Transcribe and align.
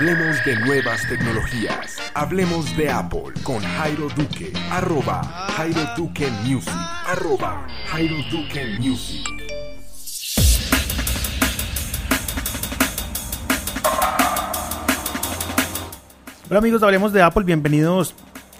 Hablemos 0.00 0.42
de 0.46 0.56
nuevas 0.56 1.06
tecnologías. 1.06 1.98
Hablemos 2.14 2.74
de 2.74 2.88
Apple 2.88 3.34
con 3.42 3.60
Jairo 3.60 4.08
Duque. 4.16 4.50
Arroba 4.70 5.22
Jairo 5.54 5.82
Duque 5.94 6.30
Music. 6.42 6.72
Arroba 7.06 7.66
Jairo 7.88 8.16
Duque 8.30 8.78
Music. 8.78 9.26
Hola 16.48 16.60
amigos, 16.60 16.82
hablemos 16.82 17.12
de 17.12 17.20
Apple. 17.20 17.44
Bienvenidos 17.44 18.14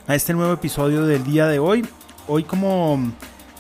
a 0.07 0.15
este 0.15 0.35
nuevo 0.35 0.53
episodio 0.53 1.07
del 1.07 1.25
día 1.25 1.47
de 1.47 1.59
hoy. 1.59 1.89
Hoy 2.29 2.45
como 2.45 3.15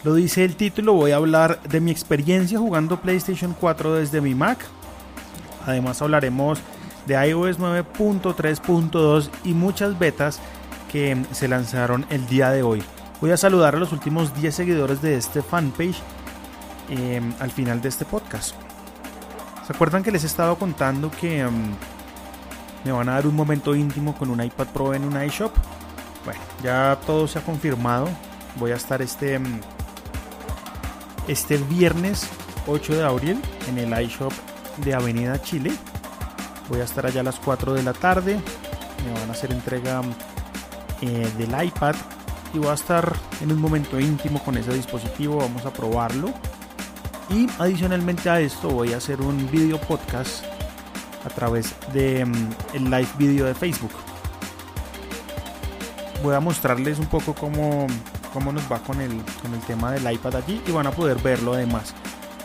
lo 0.04 0.12
dice 0.12 0.44
el 0.44 0.54
título, 0.54 0.92
voy 0.92 1.12
a 1.12 1.16
hablar 1.16 1.62
de 1.62 1.80
mi 1.80 1.90
experiencia 1.90 2.58
jugando 2.58 3.00
PlayStation 3.00 3.56
4 3.58 3.94
desde 3.94 4.20
mi 4.20 4.34
Mac. 4.34 4.58
Además 5.66 6.02
hablaremos 6.02 6.58
de 6.58 6.79
iOS 7.14 7.58
9.3.2 7.58 9.30
y 9.44 9.54
muchas 9.54 9.98
betas 9.98 10.40
que 10.90 11.16
se 11.32 11.48
lanzaron 11.48 12.06
el 12.10 12.26
día 12.26 12.50
de 12.50 12.62
hoy. 12.62 12.82
Voy 13.20 13.30
a 13.30 13.36
saludar 13.36 13.74
a 13.74 13.78
los 13.78 13.92
últimos 13.92 14.34
10 14.34 14.54
seguidores 14.54 15.02
de 15.02 15.16
este 15.16 15.42
fanpage 15.42 15.98
em, 16.88 17.32
al 17.38 17.50
final 17.50 17.80
de 17.80 17.88
este 17.88 18.04
podcast. 18.04 18.54
¿Se 19.66 19.72
acuerdan 19.72 20.02
que 20.02 20.10
les 20.10 20.24
he 20.24 20.26
estado 20.26 20.56
contando 20.56 21.10
que 21.10 21.40
em, 21.40 21.74
me 22.84 22.92
van 22.92 23.08
a 23.08 23.12
dar 23.12 23.26
un 23.26 23.36
momento 23.36 23.74
íntimo 23.74 24.16
con 24.16 24.30
un 24.30 24.42
iPad 24.42 24.66
Pro 24.68 24.94
en 24.94 25.04
un 25.04 25.22
iShop? 25.22 25.52
Bueno, 26.24 26.40
ya 26.62 26.98
todo 27.06 27.28
se 27.28 27.38
ha 27.38 27.42
confirmado. 27.42 28.08
Voy 28.56 28.72
a 28.72 28.76
estar 28.76 29.00
este, 29.02 29.34
em, 29.34 29.60
este 31.28 31.56
viernes 31.56 32.28
8 32.66 32.94
de 32.94 33.04
abril 33.04 33.42
en 33.68 33.78
el 33.78 34.02
iShop 34.02 34.32
de 34.78 34.94
Avenida 34.94 35.40
Chile 35.40 35.72
Voy 36.70 36.80
a 36.80 36.84
estar 36.84 37.04
allá 37.04 37.20
a 37.20 37.24
las 37.24 37.40
4 37.40 37.74
de 37.74 37.82
la 37.82 37.92
tarde. 37.92 38.40
Me 39.04 39.20
van 39.20 39.28
a 39.28 39.32
hacer 39.32 39.50
entrega 39.50 40.02
eh, 41.02 41.28
del 41.36 41.64
iPad 41.64 41.96
y 42.54 42.58
voy 42.58 42.68
a 42.68 42.74
estar 42.74 43.12
en 43.40 43.50
un 43.50 43.58
momento 43.58 43.98
íntimo 43.98 44.42
con 44.44 44.56
ese 44.56 44.72
dispositivo. 44.72 45.38
Vamos 45.38 45.66
a 45.66 45.72
probarlo. 45.72 46.32
Y 47.28 47.48
adicionalmente 47.58 48.30
a 48.30 48.40
esto 48.40 48.68
voy 48.68 48.92
a 48.92 48.98
hacer 48.98 49.20
un 49.20 49.50
video 49.50 49.80
podcast 49.80 50.44
a 51.24 51.28
través 51.28 51.74
de 51.92 52.24
mm, 52.24 52.48
el 52.74 52.84
live 52.84 53.08
video 53.18 53.46
de 53.46 53.54
Facebook. 53.54 53.92
Voy 56.22 56.36
a 56.36 56.40
mostrarles 56.40 57.00
un 57.00 57.06
poco 57.06 57.34
cómo, 57.34 57.88
cómo 58.32 58.52
nos 58.52 58.70
va 58.70 58.78
con 58.78 59.00
el, 59.00 59.22
con 59.42 59.52
el 59.54 59.60
tema 59.62 59.90
del 59.90 60.12
iPad 60.12 60.36
allí 60.36 60.62
y 60.64 60.70
van 60.70 60.86
a 60.86 60.92
poder 60.92 61.18
verlo 61.18 61.54
además. 61.54 61.94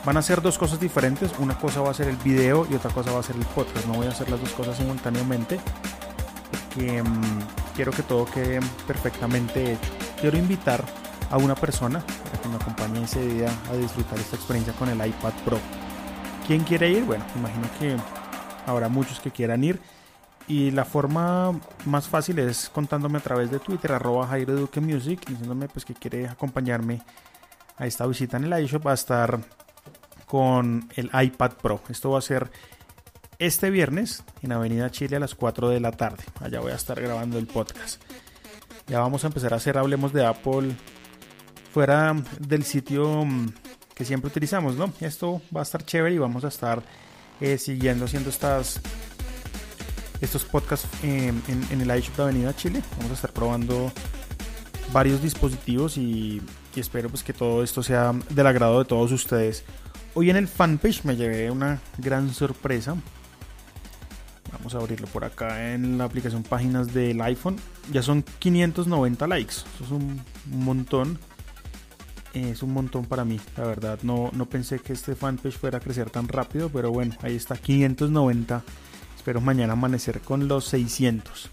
Van 0.05 0.17
a 0.17 0.21
ser 0.21 0.41
dos 0.41 0.59
cosas 0.59 0.79
diferentes. 0.79 1.31
Una 1.39 1.57
cosa 1.57 1.81
va 1.81 1.89
a 1.89 1.93
ser 1.93 2.07
el 2.07 2.17
video 2.17 2.67
y 2.69 2.75
otra 2.75 2.91
cosa 2.91 3.11
va 3.11 3.19
a 3.19 3.23
ser 3.23 3.35
el 3.35 3.45
podcast. 3.45 3.87
No 3.87 3.93
voy 3.95 4.05
a 4.05 4.11
hacer 4.11 4.29
las 4.29 4.39
dos 4.39 4.51
cosas 4.51 4.77
simultáneamente 4.77 5.59
porque 6.51 7.01
mm, 7.01 7.39
quiero 7.75 7.91
que 7.91 8.03
todo 8.03 8.25
quede 8.25 8.59
perfectamente 8.85 9.73
hecho. 9.73 9.89
Quiero 10.21 10.37
invitar 10.37 10.83
a 11.31 11.37
una 11.37 11.55
persona 11.55 12.03
para 12.23 12.41
que 12.41 12.49
me 12.49 12.55
acompañe 12.55 13.03
ese 13.03 13.25
día 13.25 13.49
a 13.71 13.75
disfrutar 13.75 14.19
esta 14.19 14.35
experiencia 14.35 14.73
con 14.73 14.89
el 14.89 14.97
iPad 14.97 15.33
Pro. 15.43 15.57
¿Quién 16.45 16.63
quiere 16.63 16.89
ir? 16.89 17.03
Bueno, 17.03 17.25
imagino 17.35 17.67
que 17.79 17.97
habrá 18.67 18.89
muchos 18.89 19.19
que 19.19 19.31
quieran 19.31 19.63
ir. 19.63 19.81
Y 20.47 20.69
la 20.69 20.85
forma 20.85 21.59
más 21.85 22.07
fácil 22.07 22.37
es 22.37 22.69
contándome 22.69 23.17
a 23.17 23.21
través 23.21 23.49
de 23.49 23.57
Twitter, 23.57 23.91
arroba 23.91 24.27
Jairo 24.27 24.69
Music, 24.81 25.25
diciéndome 25.27 25.67
pues 25.67 25.83
que 25.83 25.95
quiere 25.95 26.27
acompañarme 26.27 27.01
a 27.77 27.87
esta 27.87 28.05
visita 28.05 28.37
en 28.37 28.43
el 28.53 28.63
iShop. 28.63 28.85
Va 28.85 28.91
a 28.91 28.93
estar 28.93 29.39
con 30.35 30.89
el 30.97 31.09
iPad 31.13 31.51
Pro. 31.61 31.81
Esto 31.87 32.09
va 32.11 32.19
a 32.19 32.21
ser 32.21 32.51
este 33.39 33.69
viernes 33.69 34.21
en 34.41 34.51
Avenida 34.51 34.91
Chile 34.91 35.15
a 35.15 35.19
las 35.21 35.33
4 35.33 35.69
de 35.69 35.79
la 35.79 35.93
tarde. 35.93 36.25
Allá 36.41 36.59
voy 36.59 36.73
a 36.73 36.75
estar 36.75 37.01
grabando 37.01 37.39
el 37.39 37.47
podcast. 37.47 38.01
Ya 38.87 38.99
vamos 38.99 39.23
a 39.23 39.27
empezar 39.27 39.53
a 39.53 39.55
hacer 39.55 39.77
Hablemos 39.77 40.11
de 40.11 40.25
Apple 40.25 40.75
fuera 41.71 42.13
del 42.37 42.65
sitio 42.65 43.23
mm, 43.23 43.53
que 43.93 44.03
siempre 44.03 44.27
utilizamos, 44.27 44.75
¿no? 44.75 44.91
Esto 44.99 45.41
va 45.55 45.61
a 45.61 45.63
estar 45.63 45.85
chévere 45.85 46.15
y 46.15 46.17
vamos 46.17 46.43
a 46.43 46.49
estar 46.49 46.83
eh, 47.39 47.57
siguiendo 47.57 48.03
haciendo 48.03 48.29
estas 48.29 48.81
estos 50.19 50.43
podcasts 50.43 50.85
eh, 51.01 51.31
en, 51.47 51.65
en, 51.71 51.79
el 51.79 51.97
iShop 51.97 52.17
de 52.17 52.23
Avenida 52.23 52.53
Chile. 52.53 52.83
Vamos 52.97 53.11
a 53.11 53.13
estar 53.13 53.31
probando 53.31 53.89
varios 54.91 55.21
dispositivos 55.21 55.95
y, 55.97 56.41
y 56.75 56.79
espero 56.81 57.07
pues 57.07 57.23
que 57.23 57.31
todo 57.31 57.63
esto 57.63 57.81
sea 57.81 58.11
del 58.31 58.47
agrado 58.47 58.79
de 58.79 58.85
todos 58.85 59.13
ustedes. 59.13 59.63
Hoy 60.17 60.29
en 60.29 60.37
el 60.37 60.47
fanpage 60.47 61.03
me 61.03 61.17
llevé 61.17 61.51
una 61.51 61.81
gran 61.97 62.33
sorpresa. 62.33 62.95
Vamos 64.53 64.73
a 64.73 64.77
abrirlo 64.77 65.07
por 65.07 65.25
acá 65.25 65.73
en 65.73 65.97
la 65.97 66.05
aplicación 66.05 66.41
páginas 66.41 66.93
del 66.93 67.21
iPhone. 67.21 67.57
Ya 67.91 68.01
son 68.01 68.23
590 68.39 69.27
likes. 69.27 69.55
Eso 69.75 69.83
es 69.83 69.91
un 69.91 70.21
montón. 70.45 71.19
Es 72.33 72.63
un 72.63 72.71
montón 72.71 73.03
para 73.03 73.25
mí, 73.25 73.41
la 73.57 73.65
verdad. 73.65 73.99
No, 74.03 74.29
no 74.31 74.45
pensé 74.45 74.79
que 74.79 74.93
este 74.93 75.15
fanpage 75.15 75.57
fuera 75.57 75.79
a 75.79 75.81
crecer 75.81 76.09
tan 76.09 76.29
rápido, 76.29 76.69
pero 76.69 76.91
bueno, 76.91 77.13
ahí 77.21 77.35
está 77.35 77.57
590. 77.57 78.63
Espero 79.17 79.41
mañana 79.41 79.73
amanecer 79.73 80.21
con 80.21 80.47
los 80.47 80.63
600. 80.63 81.49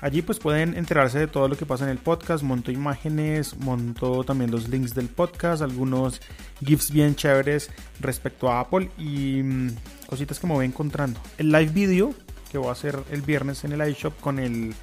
Allí 0.00 0.20
pues 0.20 0.38
pueden 0.38 0.76
enterarse 0.76 1.18
de 1.18 1.26
todo 1.26 1.48
lo 1.48 1.56
que 1.56 1.64
pasa 1.64 1.84
en 1.84 1.90
el 1.90 1.98
podcast, 1.98 2.44
monto 2.44 2.70
imágenes, 2.70 3.56
monto 3.58 4.24
también 4.24 4.50
los 4.50 4.68
links 4.68 4.94
del 4.94 5.08
podcast, 5.08 5.62
algunos 5.62 6.20
GIFs 6.62 6.90
bien 6.90 7.14
chéveres 7.14 7.70
respecto 8.00 8.50
a 8.50 8.60
Apple 8.60 8.90
y 8.98 9.42
mm, 9.42 9.70
cositas 10.06 10.38
que 10.38 10.46
me 10.46 10.52
voy 10.52 10.66
encontrando. 10.66 11.18
El 11.38 11.50
live 11.50 11.72
video 11.72 12.14
que 12.52 12.58
voy 12.58 12.68
a 12.68 12.72
hacer 12.72 12.98
el 13.10 13.22
viernes 13.22 13.64
en 13.64 13.72
el 13.72 13.88
iShop 13.88 14.20
con 14.20 14.38
el 14.38 14.74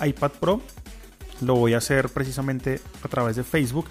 iPad 0.00 0.32
Pro 0.40 0.62
lo 1.42 1.56
voy 1.56 1.74
a 1.74 1.78
hacer 1.78 2.08
precisamente 2.08 2.80
a 3.02 3.08
través 3.08 3.36
de 3.36 3.44
Facebook 3.44 3.86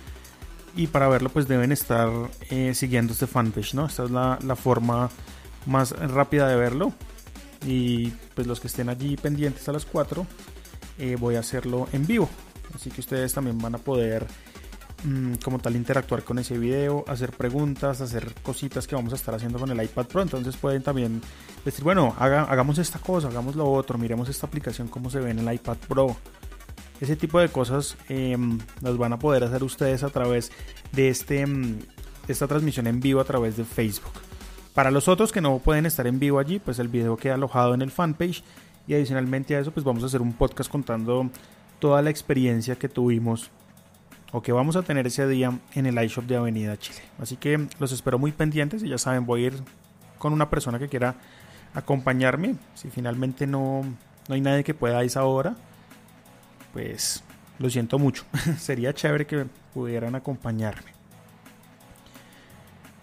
y 0.75 0.87
para 0.87 1.07
verlo 1.09 1.29
pues 1.29 1.47
deben 1.47 1.71
estar 1.71 2.09
eh, 2.49 2.73
siguiendo 2.73 3.13
este 3.13 3.27
fanpage, 3.27 3.73
¿no? 3.73 3.85
Esta 3.85 4.05
es 4.05 4.11
la, 4.11 4.39
la 4.43 4.55
forma 4.55 5.09
más 5.65 5.91
rápida 5.91 6.47
de 6.47 6.55
verlo 6.55 6.93
y 7.65 8.09
pues 8.33 8.47
los 8.47 8.59
que 8.59 8.67
estén 8.67 8.89
allí 8.89 9.17
pendientes 9.17 9.67
a 9.69 9.73
las 9.73 9.85
4 9.85 10.25
eh, 10.97 11.15
voy 11.19 11.35
a 11.35 11.39
hacerlo 11.39 11.87
en 11.91 12.05
vivo. 12.05 12.29
Así 12.73 12.89
que 12.89 13.01
ustedes 13.01 13.33
también 13.33 13.57
van 13.57 13.75
a 13.75 13.77
poder 13.77 14.25
mm, 15.03 15.35
como 15.43 15.59
tal 15.59 15.75
interactuar 15.75 16.23
con 16.23 16.39
ese 16.39 16.57
video, 16.57 17.03
hacer 17.07 17.31
preguntas, 17.31 18.01
hacer 18.01 18.33
cositas 18.41 18.87
que 18.87 18.95
vamos 18.95 19.13
a 19.13 19.15
estar 19.15 19.35
haciendo 19.35 19.59
con 19.59 19.69
el 19.71 19.83
iPad 19.83 20.05
Pro. 20.05 20.21
Entonces 20.21 20.55
pueden 20.57 20.83
también 20.83 21.21
decir, 21.65 21.83
bueno, 21.83 22.15
hagamos 22.17 22.77
esta 22.77 22.99
cosa, 22.99 23.27
hagamos 23.27 23.55
lo 23.55 23.69
otro, 23.71 23.97
miremos 23.97 24.29
esta 24.29 24.47
aplicación 24.47 24.87
cómo 24.87 25.09
se 25.09 25.19
ve 25.19 25.31
en 25.31 25.39
el 25.39 25.53
iPad 25.53 25.77
Pro. 25.87 26.15
Ese 26.99 27.15
tipo 27.15 27.39
de 27.39 27.49
cosas 27.49 27.97
em, 28.09 28.59
las 28.81 28.95
van 28.95 29.13
a 29.13 29.19
poder 29.19 29.43
hacer 29.43 29.63
ustedes 29.63 30.03
a 30.03 30.09
través 30.09 30.51
de 30.91 31.09
este, 31.09 31.45
mm, 31.45 31.79
esta 32.27 32.47
transmisión 32.47 32.85
en 32.85 32.99
vivo 32.99 33.19
a 33.19 33.23
través 33.23 33.57
de 33.57 33.65
Facebook. 33.65 34.13
Para 34.73 34.91
los 34.91 35.07
otros 35.07 35.31
que 35.31 35.41
no 35.41 35.59
pueden 35.59 35.85
estar 35.85 36.07
en 36.07 36.19
vivo 36.19 36.39
allí, 36.39 36.59
pues 36.59 36.79
el 36.79 36.87
video 36.87 37.17
queda 37.17 37.33
alojado 37.33 37.73
en 37.73 37.81
el 37.81 37.91
fanpage 37.91 38.43
y 38.91 38.93
adicionalmente 38.93 39.55
a 39.55 39.59
eso, 39.61 39.71
pues 39.71 39.85
vamos 39.85 40.03
a 40.03 40.07
hacer 40.07 40.21
un 40.21 40.33
podcast 40.33 40.69
contando 40.69 41.29
toda 41.79 42.01
la 42.01 42.09
experiencia 42.09 42.75
que 42.75 42.89
tuvimos 42.89 43.49
o 44.33 44.41
que 44.41 44.51
vamos 44.51 44.75
a 44.75 44.81
tener 44.81 45.07
ese 45.07 45.25
día 45.29 45.57
en 45.73 45.85
el 45.85 46.03
iShop 46.03 46.25
de 46.25 46.35
Avenida 46.35 46.75
Chile. 46.77 46.99
Así 47.17 47.37
que 47.37 47.69
los 47.79 47.93
espero 47.93 48.19
muy 48.19 48.33
pendientes 48.33 48.83
y 48.83 48.89
ya 48.89 48.97
saben, 48.97 49.25
voy 49.25 49.45
a 49.45 49.47
ir 49.47 49.53
con 50.17 50.33
una 50.33 50.49
persona 50.49 50.77
que 50.77 50.89
quiera 50.89 51.15
acompañarme. 51.73 52.55
Si 52.73 52.89
finalmente 52.89 53.47
no, 53.47 53.81
no 54.27 54.35
hay 54.35 54.41
nadie 54.41 54.65
que 54.65 54.73
pueda 54.73 54.99
a 54.99 55.03
esa 55.05 55.23
hora, 55.23 55.55
pues 56.73 57.23
lo 57.59 57.69
siento 57.69 57.97
mucho. 57.97 58.25
Sería 58.59 58.93
chévere 58.93 59.25
que 59.25 59.45
pudieran 59.73 60.15
acompañarme. 60.15 60.91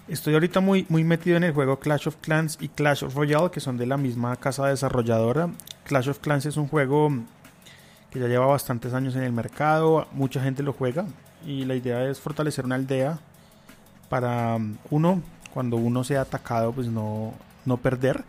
Estoy 0.07 0.35
ahorita 0.35 0.61
muy, 0.61 0.85
muy 0.91 1.03
metido 1.03 1.39
en 1.39 1.45
el 1.45 1.55
juego 1.55 1.81
Clash 1.81 2.09
of 2.09 2.17
Clans 2.17 2.59
y 2.61 2.69
Clash 2.69 3.05
of 3.05 3.15
Royale, 3.15 3.51
que 3.51 3.61
son 3.61 3.79
de 3.79 3.87
la 3.87 3.97
misma 3.97 4.37
casa 4.37 4.67
desarrolladora. 4.67 5.49
Clash 5.89 6.11
of 6.11 6.19
Clans 6.21 6.45
es 6.45 6.59
un 6.59 6.69
juego 6.69 7.11
que 8.11 8.21
ya 8.21 8.29
lleva 8.29 8.47
bastantes 8.47 8.93
años 8.93 9.17
en 9.17 9.23
el 9.23 9.33
mercado, 9.33 10.07
mucha 10.13 10.41
gente 10.41 10.63
lo 10.63 10.75
juega 10.75 11.07
y 11.45 11.65
la 11.65 11.75
idea 11.75 12.05
es 12.05 12.21
fortalecer 12.21 12.67
una 12.67 12.75
aldea 12.75 13.19
para 14.11 14.59
uno, 14.91 15.23
cuando 15.53 15.77
uno 15.77 16.05
sea 16.05 16.21
atacado, 16.21 16.73
pues 16.73 16.89
no, 16.89 17.33
no 17.65 17.79
perder 17.79 18.23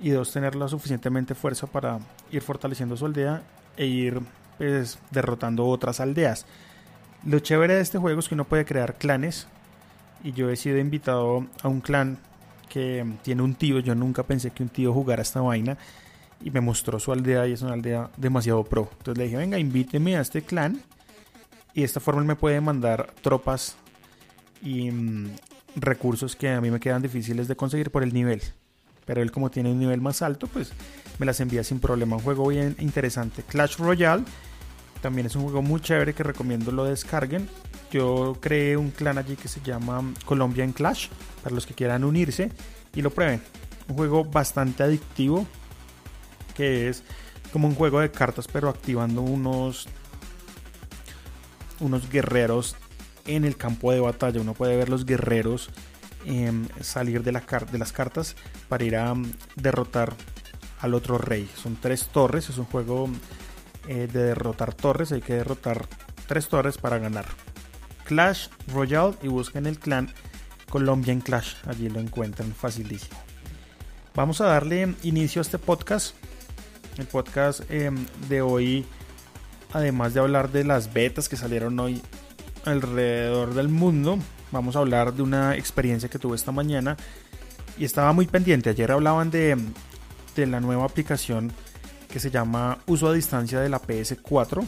y 0.00 0.10
dos, 0.10 0.32
tener 0.32 0.54
la 0.54 0.68
suficientemente 0.68 1.34
fuerza 1.34 1.66
para 1.66 1.98
ir 2.30 2.42
fortaleciendo 2.42 2.96
su 2.96 3.06
aldea 3.06 3.42
e 3.76 3.86
ir 3.86 4.20
pues, 4.58 4.98
derrotando 5.10 5.66
otras 5.66 5.98
aldeas. 5.98 6.44
Lo 7.24 7.38
chévere 7.38 7.76
de 7.76 7.80
este 7.80 7.98
juego 7.98 8.20
es 8.20 8.28
que 8.28 8.34
uno 8.34 8.44
puede 8.44 8.66
crear 8.66 8.96
clanes 8.96 9.46
y 10.22 10.32
yo 10.32 10.50
he 10.50 10.56
sido 10.56 10.78
invitado 10.78 11.46
a 11.62 11.68
un 11.68 11.80
clan 11.80 12.18
que 12.68 13.06
tiene 13.22 13.42
un 13.42 13.54
tío. 13.54 13.78
Yo 13.78 13.94
nunca 13.94 14.24
pensé 14.24 14.50
que 14.50 14.62
un 14.62 14.68
tío 14.68 14.92
jugara 14.92 15.22
esta 15.22 15.40
vaina 15.40 15.78
y 16.44 16.50
me 16.50 16.60
mostró 16.60 16.98
su 16.98 17.12
aldea 17.12 17.46
y 17.46 17.52
es 17.52 17.62
una 17.62 17.74
aldea 17.74 18.10
demasiado 18.16 18.64
pro. 18.64 18.88
Entonces 18.98 19.18
le 19.18 19.24
dije, 19.24 19.36
venga, 19.36 19.58
invíteme 19.58 20.16
a 20.16 20.20
este 20.20 20.42
clan 20.42 20.80
y 21.74 21.80
de 21.80 21.86
esta 21.86 22.00
forma 22.00 22.20
él 22.20 22.26
me 22.26 22.36
puede 22.36 22.60
mandar 22.60 23.12
tropas 23.22 23.76
y 24.60 24.90
mm, 24.90 25.30
recursos 25.76 26.36
que 26.36 26.50
a 26.50 26.60
mí 26.60 26.70
me 26.70 26.80
quedan 26.80 27.02
difíciles 27.02 27.48
de 27.48 27.56
conseguir 27.56 27.90
por 27.90 28.02
el 28.02 28.12
nivel. 28.12 28.42
pero 29.04 29.20
él 29.20 29.32
como 29.32 29.50
tiene 29.50 29.70
un 29.70 29.80
nivel 29.80 30.00
más 30.00 30.22
alto, 30.22 30.46
pues 30.46 30.72
me 31.18 31.26
las 31.26 31.40
envía 31.40 31.64
sin 31.64 31.80
problema. 31.80 32.16
Un 32.16 32.22
juego 32.22 32.48
bien 32.48 32.76
interesante. 32.78 33.42
Clash 33.42 33.76
Royale 33.76 34.24
también 35.00 35.26
es 35.26 35.34
un 35.34 35.42
juego 35.42 35.62
muy 35.62 35.80
chévere 35.80 36.14
que 36.14 36.22
recomiendo 36.22 36.70
lo 36.70 36.84
descarguen. 36.84 37.48
Yo 37.90 38.38
creé 38.40 38.76
un 38.76 38.90
clan 38.90 39.18
allí 39.18 39.36
que 39.36 39.48
se 39.48 39.60
llama 39.60 40.02
Colombian 40.24 40.72
Clash 40.72 41.08
para 41.42 41.54
los 41.54 41.66
que 41.66 41.74
quieran 41.74 42.04
unirse 42.04 42.50
y 42.94 43.02
lo 43.02 43.10
prueben. 43.10 43.42
Un 43.88 43.96
juego 43.96 44.24
bastante 44.24 44.84
adictivo 44.84 45.46
que 46.54 46.88
es 46.88 47.02
como 47.52 47.68
un 47.68 47.74
juego 47.74 48.00
de 48.00 48.10
cartas 48.10 48.48
pero 48.50 48.68
activando 48.68 49.20
unos 49.20 49.88
unos 51.80 52.08
guerreros 52.10 52.76
en 53.26 53.44
el 53.44 53.56
campo 53.56 53.92
de 53.92 54.00
batalla. 54.00 54.40
Uno 54.40 54.54
puede 54.54 54.76
ver 54.76 54.88
los 54.88 55.04
guerreros 55.04 55.70
em, 56.24 56.68
salir 56.80 57.22
de, 57.22 57.32
la 57.32 57.40
de, 57.40 57.78
las 57.78 57.92
cartas 57.92 58.36
para 58.68 58.84
ir 58.84 58.96
a 58.96 59.14
mm, 59.14 59.32
derrotar 59.56 60.14
al 60.80 60.94
otro 60.94 61.18
rey. 61.18 61.48
Son 61.60 61.76
tres 61.76 62.08
torres, 62.08 62.48
es 62.48 62.58
un 62.58 62.64
juego 62.64 63.08
eh, 63.88 64.08
de 64.12 64.22
derrotar 64.22 64.74
torres. 64.74 65.12
Hay 65.12 65.20
que 65.20 65.34
derrotar 65.34 65.86
tres 66.26 66.48
torres 66.48 66.78
para 66.78 66.98
ganar. 66.98 67.26
Clash 68.04 68.48
Royale 68.72 69.14
y 69.22 69.28
busquen 69.28 69.66
el 69.66 69.78
clan 69.78 70.12
Colombian 70.70 71.20
Clash. 71.20 71.54
Allí 71.66 71.88
lo 71.88 72.00
encuentran 72.00 72.52
facilísimo. 72.52 73.18
Vamos 74.14 74.40
a 74.40 74.46
darle 74.46 74.94
inicio 75.02 75.40
a 75.40 75.42
este 75.42 75.58
podcast. 75.58 76.14
El 76.98 77.06
podcast 77.06 77.62
em, 77.70 78.06
de 78.28 78.42
hoy, 78.42 78.84
además 79.72 80.14
de 80.14 80.20
hablar 80.20 80.50
de 80.52 80.64
las 80.64 80.92
betas 80.92 81.28
que 81.28 81.36
salieron 81.36 81.78
hoy 81.80 82.02
alrededor 82.64 83.54
del 83.54 83.68
mundo, 83.68 84.18
vamos 84.50 84.76
a 84.76 84.80
hablar 84.80 85.14
de 85.14 85.22
una 85.22 85.56
experiencia 85.56 86.10
que 86.10 86.18
tuve 86.18 86.36
esta 86.36 86.52
mañana 86.52 86.96
y 87.78 87.84
estaba 87.84 88.12
muy 88.12 88.26
pendiente. 88.26 88.70
Ayer 88.70 88.92
hablaban 88.92 89.30
de, 89.30 89.56
de 90.36 90.46
la 90.46 90.60
nueva 90.60 90.84
aplicación 90.84 91.52
que 92.10 92.20
se 92.20 92.30
llama 92.30 92.78
Uso 92.86 93.08
a 93.08 93.14
distancia 93.14 93.60
de 93.60 93.70
la 93.70 93.80
PS4 93.80 94.64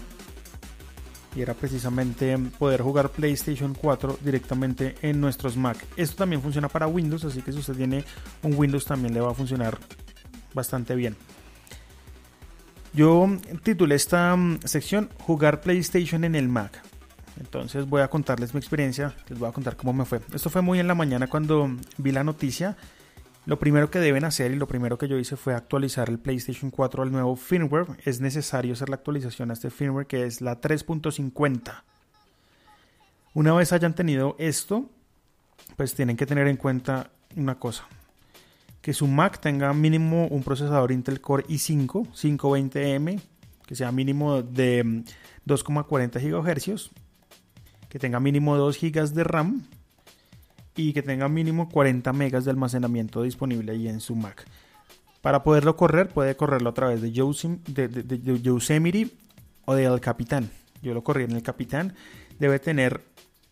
y 1.37 1.43
era 1.43 1.53
precisamente 1.53 2.39
poder 2.59 2.81
jugar 2.81 3.11
PlayStation 3.11 3.75
4 3.75 4.19
directamente 4.23 4.95
en 5.03 5.21
nuestros 5.21 5.57
Mac. 5.57 5.77
Esto 5.97 6.17
también 6.17 6.41
funciona 6.41 6.69
para 6.69 6.87
Windows, 6.87 7.25
así 7.25 7.43
que 7.43 7.53
si 7.53 7.59
usted 7.59 7.75
tiene 7.75 8.05
un 8.43 8.55
Windows 8.55 8.87
también 8.87 9.13
le 9.13 9.21
va 9.21 9.33
a 9.33 9.35
funcionar 9.35 9.79
bastante 10.55 10.95
bien. 10.95 11.17
Yo 12.95 13.29
titulé 13.63 13.97
esta 13.97 14.35
mm, 14.37 14.61
sección 14.65 15.11
Jugar 15.21 15.61
PlayStation 15.61 16.25
en 16.25 16.35
el 16.35 16.49
Mac. 16.49 16.81
Entonces 17.41 17.89
voy 17.89 18.03
a 18.03 18.09
contarles 18.09 18.55
mi 18.55 18.59
experiencia, 18.59 19.15
les 19.29 19.39
voy 19.39 19.49
a 19.49 19.53
contar 19.53 19.77
cómo 19.77 19.93
me 19.93 20.05
fue. 20.05 20.21
Esto 20.33 20.51
fue 20.51 20.63
muy 20.63 20.79
en 20.79 20.87
la 20.87 20.95
mañana 20.95 21.27
cuando 21.27 21.69
vi 21.99 22.13
la 22.13 22.23
noticia 22.23 22.77
lo 23.47 23.59
primero 23.59 23.91
que 23.91 23.99
deben 23.99 24.25
hacer 24.25 24.53
y 24.53 24.57
lo 24.57 24.67
primero 24.67 24.97
que 24.97 25.07
yo 25.07 25.19
hice 25.19 25.37
fue 25.37 25.55
actualizar 25.55 26.09
el 26.09 26.19
PlayStation 26.19 26.71
4 26.71 27.03
al 27.03 27.13
nuevo 27.13 27.37
firmware. 27.37 27.87
Es 28.05 28.21
necesario 28.21 28.73
hacer 28.73 28.89
la 28.89 28.97
actualización 28.97 29.51
a 29.51 29.53
este 29.53 29.71
firmware 29.71 30.07
que 30.07 30.25
es 30.25 30.41
la 30.41 30.61
3.50. 30.61 31.83
Una 33.35 33.53
vez 33.53 33.73
hayan 33.73 33.95
tenido 33.95 34.35
esto, 34.39 34.89
pues 35.77 35.95
tienen 35.95 36.17
que 36.17 36.25
tener 36.25 36.47
en 36.47 36.57
cuenta 36.57 37.11
una 37.37 37.59
cosa. 37.59 37.85
Que 38.85 38.93
su 38.93 39.07
Mac 39.07 39.41
tenga 39.41 39.73
mínimo 39.73 40.27
un 40.27 40.43
procesador 40.43 40.93
Intel 40.93 41.23
Core 41.23 41.47
i5 41.47 42.13
520M, 42.13 43.19
que 43.67 43.75
sea 43.75 43.91
mínimo 43.91 44.43
de 44.43 44.85
2,40 45.47 46.21
GHz, 46.21 46.91
que 47.89 47.99
tenga 47.99 48.21
mínimo 48.21 48.59
2 48.59 48.79
GB 48.79 49.09
de 49.15 49.25
RAM 49.25 49.63
y 50.77 50.93
que 50.93 51.01
tenga 51.01 51.31
mínimo 51.31 51.71
40 51.71 52.13
megas 52.13 52.45
de 52.45 52.51
almacenamiento 52.51 53.23
disponible 53.23 53.73
ahí 53.73 53.89
en 53.89 54.01
su 54.01 54.17
Mac. 54.17 54.45
Para 55.23 55.43
poderlo 55.43 55.77
correr, 55.77 56.11
puede 56.11 56.37
correrlo 56.37 56.69
a 56.69 56.75
través 56.75 57.01
de, 57.01 57.11
Yosemite 57.11 59.09
o 59.65 59.75
de 59.75 59.85
El 59.87 60.01
Capitán. 60.01 60.51
Yo 60.83 60.93
lo 60.93 61.03
corrí 61.03 61.25
en 61.25 61.33
El 61.33 61.43
Capitán. 61.43 61.95
Debe 62.39 62.59
tener, 62.59 63.01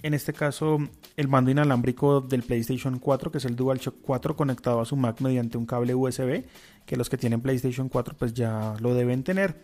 en 0.02 0.14
este 0.14 0.32
caso, 0.32 0.78
el 1.16 1.28
mando 1.28 1.50
inalámbrico 1.50 2.20
del 2.20 2.42
PlayStation 2.42 2.98
4, 2.98 3.30
que 3.30 3.38
es 3.38 3.44
el 3.44 3.56
DualShock 3.56 3.96
4, 4.02 4.36
conectado 4.36 4.80
a 4.80 4.84
su 4.84 4.96
Mac 4.96 5.20
mediante 5.20 5.58
un 5.58 5.66
cable 5.66 5.94
USB, 5.94 6.44
que 6.86 6.96
los 6.96 7.08
que 7.08 7.16
tienen 7.16 7.40
PlayStation 7.40 7.88
4 7.88 8.16
pues 8.18 8.34
ya 8.34 8.74
lo 8.80 8.94
deben 8.94 9.22
tener. 9.22 9.62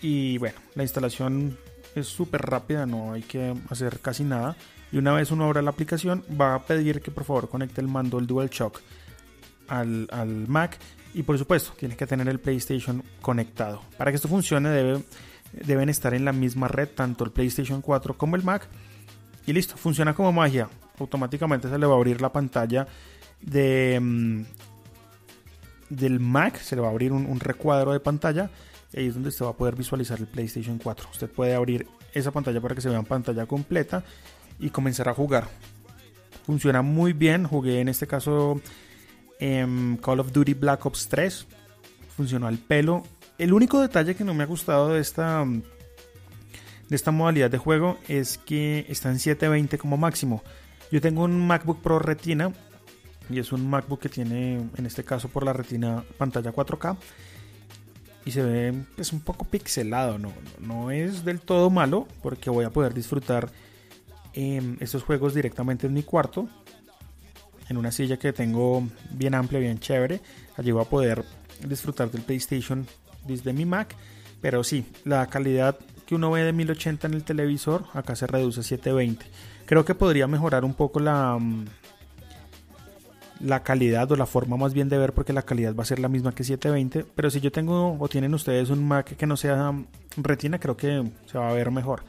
y 0.00 0.38
bueno, 0.38 0.58
la 0.74 0.82
instalación 0.82 1.56
es 1.94 2.06
súper 2.06 2.42
rápida, 2.42 2.86
no 2.86 3.12
hay 3.12 3.22
que 3.22 3.54
hacer 3.70 4.00
casi 4.00 4.24
nada. 4.24 4.56
Y 4.90 4.98
una 4.98 5.12
vez 5.12 5.30
uno 5.30 5.44
abra 5.44 5.62
la 5.62 5.70
aplicación 5.70 6.22
va 6.38 6.54
a 6.54 6.66
pedir 6.66 7.00
que 7.00 7.10
por 7.10 7.24
favor 7.24 7.48
conecte 7.48 7.80
el 7.80 7.88
mando 7.88 8.18
el 8.18 8.26
DualShock 8.26 8.80
al, 9.68 10.44
Mac 10.48 10.76
y 11.14 11.22
por 11.22 11.38
supuesto 11.38 11.72
tiene 11.78 11.96
que 11.96 12.06
tener 12.06 12.28
el 12.28 12.40
PlayStation 12.40 13.02
conectado. 13.22 13.82
Para 13.96 14.10
que 14.10 14.16
esto 14.16 14.28
funcione 14.28 14.68
debe, 14.68 15.02
deben 15.52 15.88
estar 15.88 16.12
en 16.12 16.24
la 16.24 16.32
misma 16.32 16.68
red 16.68 16.88
tanto 16.88 17.24
el 17.24 17.30
PlayStation 17.30 17.80
4 17.80 18.18
como 18.18 18.36
el 18.36 18.42
Mac 18.42 18.68
y 19.46 19.52
listo, 19.52 19.76
funciona 19.76 20.14
como 20.14 20.32
magia. 20.32 20.68
Automáticamente 20.98 21.68
se 21.68 21.78
le 21.78 21.86
va 21.86 21.94
a 21.94 21.96
abrir 21.96 22.20
la 22.20 22.32
pantalla 22.32 22.86
de, 23.42 23.98
mm, 24.00 24.42
del 25.90 26.20
Mac, 26.20 26.58
se 26.58 26.76
le 26.76 26.82
va 26.82 26.88
a 26.88 26.90
abrir 26.90 27.12
un, 27.12 27.40
recuadro 27.40 27.92
de 27.92 28.00
pantalla 28.00 28.50
y 28.92 29.00
ahí 29.00 29.06
es 29.06 29.14
donde 29.14 29.30
se 29.30 29.44
va 29.44 29.50
a 29.50 29.56
poder 29.56 29.76
visualizar 29.76 30.18
el 30.18 30.26
PlayStation 30.26 30.78
4. 30.78 31.08
Usted 31.10 31.30
puede 31.30 31.54
abrir 31.54 31.86
esa 32.12 32.30
pantalla 32.30 32.60
para 32.60 32.74
que 32.74 32.80
se 32.80 32.88
vea 32.88 32.98
en 32.98 33.04
pantalla 33.04 33.46
completa 33.46 34.04
y 34.58 34.70
comenzar 34.70 35.08
a 35.08 35.14
jugar. 35.14 35.48
Funciona 36.44 36.82
muy 36.82 37.12
bien, 37.12 37.46
jugué 37.46 37.80
en 37.80 37.88
este 37.88 38.06
caso 38.06 38.60
Call 39.38 40.20
of 40.20 40.32
Duty 40.32 40.54
Black 40.54 40.86
Ops 40.86 41.08
3 41.08 41.46
funcionó 42.12 42.46
al 42.46 42.58
pelo. 42.58 43.02
El 43.38 43.52
único 43.52 43.80
detalle 43.80 44.14
que 44.14 44.24
no 44.24 44.34
me 44.34 44.44
ha 44.44 44.46
gustado 44.46 44.90
de 44.90 45.00
esta, 45.00 45.44
de 45.44 46.96
esta 46.96 47.10
modalidad 47.10 47.50
de 47.50 47.58
juego 47.58 47.98
es 48.08 48.38
que 48.38 48.86
está 48.88 49.10
en 49.10 49.18
720 49.18 49.78
como 49.78 49.96
máximo. 49.96 50.42
Yo 50.90 51.00
tengo 51.00 51.24
un 51.24 51.46
MacBook 51.46 51.82
Pro 51.82 51.98
Retina 51.98 52.52
y 53.32 53.38
es 53.38 53.52
un 53.52 53.68
MacBook 53.68 54.00
que 54.00 54.08
tiene, 54.08 54.54
en 54.76 54.86
este 54.86 55.04
caso 55.04 55.28
por 55.28 55.44
la 55.44 55.52
retina, 55.52 56.04
pantalla 56.18 56.52
4K 56.52 56.96
y 58.24 58.30
se 58.30 58.42
ve 58.42 58.68
es 58.68 58.74
pues, 58.96 59.12
un 59.12 59.20
poco 59.20 59.44
pixelado. 59.44 60.18
No, 60.18 60.32
no 60.60 60.90
es 60.90 61.24
del 61.24 61.40
todo 61.40 61.70
malo 61.70 62.06
porque 62.22 62.50
voy 62.50 62.64
a 62.64 62.70
poder 62.70 62.94
disfrutar 62.94 63.50
eh, 64.34 64.76
estos 64.80 65.02
juegos 65.02 65.34
directamente 65.34 65.86
en 65.86 65.92
mi 65.92 66.02
cuarto 66.02 66.48
en 67.68 67.76
una 67.76 67.90
silla 67.90 68.18
que 68.18 68.32
tengo 68.32 68.86
bien 69.10 69.34
amplia, 69.34 69.60
bien 69.60 69.78
chévere. 69.78 70.20
Allí 70.56 70.70
voy 70.70 70.82
a 70.82 70.88
poder 70.88 71.24
disfrutar 71.66 72.10
del 72.10 72.22
PlayStation 72.22 72.86
desde 73.24 73.52
mi 73.52 73.64
Mac. 73.64 73.96
Pero 74.40 74.64
sí, 74.64 74.84
la 75.04 75.26
calidad 75.28 75.78
que 76.04 76.14
uno 76.14 76.30
ve 76.32 76.42
de 76.42 76.52
1080 76.52 77.06
en 77.06 77.14
el 77.14 77.24
televisor, 77.24 77.84
acá 77.94 78.16
se 78.16 78.26
reduce 78.26 78.60
a 78.60 78.62
720. 78.62 79.24
Creo 79.66 79.84
que 79.84 79.94
podría 79.94 80.26
mejorar 80.26 80.64
un 80.64 80.74
poco 80.74 80.98
la, 81.00 81.38
la 83.42 83.62
calidad 83.62 84.10
o 84.12 84.16
la 84.16 84.26
forma 84.26 84.56
más 84.56 84.72
bien 84.72 84.88
de 84.88 84.98
ver 84.98 85.12
porque 85.12 85.32
la 85.32 85.42
calidad 85.42 85.74
va 85.74 85.82
a 85.82 85.86
ser 85.86 85.98
la 85.98 86.08
misma 86.08 86.32
que 86.32 86.44
720. 86.44 87.04
Pero 87.14 87.30
si 87.30 87.40
yo 87.40 87.52
tengo 87.52 87.96
o 87.98 88.08
tienen 88.08 88.34
ustedes 88.34 88.70
un 88.70 88.86
Mac 88.86 89.16
que 89.16 89.26
no 89.26 89.36
sea 89.36 89.72
retina, 90.16 90.58
creo 90.58 90.76
que 90.76 91.10
se 91.26 91.38
va 91.38 91.50
a 91.50 91.52
ver 91.52 91.70
mejor. 91.70 92.04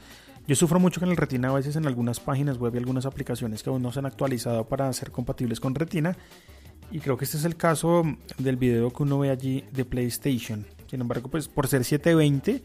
Yo 0.46 0.54
sufro 0.54 0.78
mucho 0.78 1.00
con 1.00 1.08
el 1.08 1.16
Retina 1.16 1.48
a 1.48 1.54
veces 1.54 1.76
en 1.76 1.86
algunas 1.86 2.20
páginas 2.20 2.58
web 2.58 2.74
y 2.74 2.78
algunas 2.78 3.06
aplicaciones 3.06 3.62
que 3.62 3.70
aún 3.70 3.82
no 3.82 3.92
se 3.92 4.00
han 4.00 4.06
actualizado 4.06 4.68
para 4.68 4.92
ser 4.92 5.10
compatibles 5.10 5.58
con 5.58 5.74
Retina. 5.74 6.16
Y 6.90 7.00
creo 7.00 7.16
que 7.16 7.24
este 7.24 7.38
es 7.38 7.46
el 7.46 7.56
caso 7.56 8.02
del 8.36 8.56
video 8.56 8.92
que 8.92 9.02
uno 9.02 9.18
ve 9.18 9.30
allí 9.30 9.64
de 9.72 9.86
PlayStation. 9.86 10.66
Sin 10.86 11.00
embargo, 11.00 11.30
pues 11.30 11.48
por 11.48 11.66
ser 11.66 11.82
720 11.82 12.62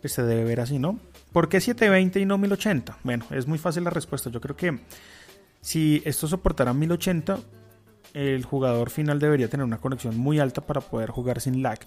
pues 0.00 0.12
se 0.12 0.22
debe 0.22 0.44
ver 0.44 0.60
así, 0.60 0.78
¿no? 0.78 0.98
¿Por 1.32 1.48
qué 1.48 1.60
720 1.60 2.20
y 2.20 2.26
no 2.26 2.38
1080? 2.38 2.98
Bueno, 3.02 3.24
es 3.30 3.46
muy 3.46 3.58
fácil 3.58 3.84
la 3.84 3.90
respuesta. 3.90 4.30
Yo 4.30 4.40
creo 4.40 4.56
que 4.56 4.78
si 5.60 6.02
esto 6.04 6.26
soportara 6.26 6.72
1080, 6.72 7.38
el 8.14 8.44
jugador 8.44 8.90
final 8.90 9.18
debería 9.18 9.48
tener 9.48 9.64
una 9.64 9.78
conexión 9.78 10.16
muy 10.18 10.38
alta 10.38 10.66
para 10.66 10.80
poder 10.80 11.10
jugar 11.10 11.40
sin 11.40 11.62
lag. 11.62 11.78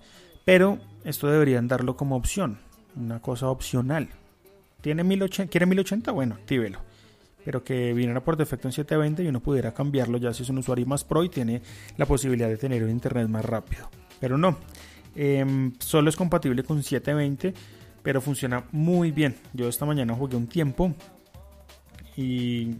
Pero 0.45 0.79
esto 1.03 1.27
deberían 1.27 1.67
darlo 1.67 1.95
como 1.95 2.15
opción, 2.15 2.59
una 2.95 3.21
cosa 3.21 3.49
opcional. 3.49 4.09
¿Tiene 4.81 5.03
1080? 5.03 5.49
¿Quiere 5.49 5.65
1080? 5.65 6.11
Bueno, 6.11 6.35
actívelo. 6.35 6.79
Pero 7.45 7.63
que 7.63 7.93
viniera 7.93 8.23
por 8.23 8.37
defecto 8.37 8.67
en 8.67 8.73
720 8.73 9.23
y 9.23 9.27
uno 9.27 9.39
pudiera 9.39 9.73
cambiarlo 9.73 10.17
ya 10.17 10.33
si 10.33 10.43
es 10.43 10.49
un 10.49 10.57
usuario 10.57 10.85
más 10.85 11.03
pro 11.03 11.23
y 11.23 11.29
tiene 11.29 11.61
la 11.97 12.05
posibilidad 12.05 12.49
de 12.49 12.57
tener 12.57 12.83
un 12.83 12.89
internet 12.89 13.27
más 13.27 13.45
rápido. 13.45 13.89
Pero 14.19 14.37
no, 14.37 14.57
em, 15.15 15.73
solo 15.79 16.09
es 16.09 16.15
compatible 16.15 16.63
con 16.63 16.83
720, 16.83 17.53
pero 18.01 18.21
funciona 18.21 18.65
muy 18.71 19.11
bien. 19.11 19.35
Yo 19.53 19.67
esta 19.67 19.85
mañana 19.85 20.13
jugué 20.13 20.35
un 20.35 20.47
tiempo 20.47 20.93
y 22.15 22.75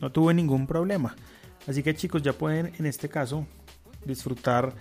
no 0.00 0.10
tuve 0.10 0.34
ningún 0.34 0.66
problema. 0.66 1.14
Así 1.66 1.82
que 1.82 1.94
chicos 1.94 2.22
ya 2.22 2.32
pueden 2.32 2.72
en 2.78 2.86
este 2.86 3.08
caso 3.08 3.46
disfrutar 4.04 4.74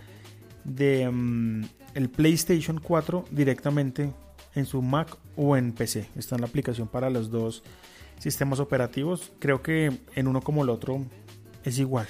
de 0.63 1.03
em, 1.03 1.67
el 1.93 2.09
PlayStation 2.09 2.79
4 2.79 3.25
directamente 3.31 4.13
en 4.55 4.65
su 4.65 4.81
Mac 4.81 5.17
o 5.35 5.55
en 5.57 5.73
PC. 5.73 6.09
Está 6.15 6.35
en 6.35 6.41
la 6.41 6.47
aplicación 6.47 6.87
para 6.87 7.09
los 7.09 7.29
dos 7.29 7.63
sistemas 8.19 8.59
operativos. 8.59 9.31
Creo 9.39 9.61
que 9.61 9.99
en 10.15 10.27
uno 10.27 10.41
como 10.41 10.63
el 10.63 10.69
otro 10.69 11.05
es 11.63 11.79
igual. 11.79 12.07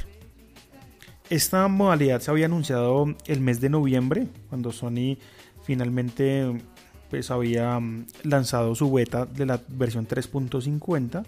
Esta 1.30 1.68
modalidad 1.68 2.22
se 2.22 2.32
había 2.32 2.48
anunciado 2.48 3.06
el 3.28 3.40
mes 3.40 3.62
de 3.62 3.70
noviembre, 3.70 4.28
cuando 4.50 4.72
Sony 4.72 5.18
finalmente 5.64 6.60
pues, 7.12 7.30
había 7.30 7.80
mm, 7.80 8.08
lanzado 8.24 8.74
su 8.74 8.92
beta 8.92 9.26
de 9.26 9.46
la 9.46 9.62
versión 9.68 10.08
3.50 10.08 11.24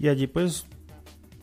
y 0.00 0.08
allí 0.08 0.26
pues 0.26 0.66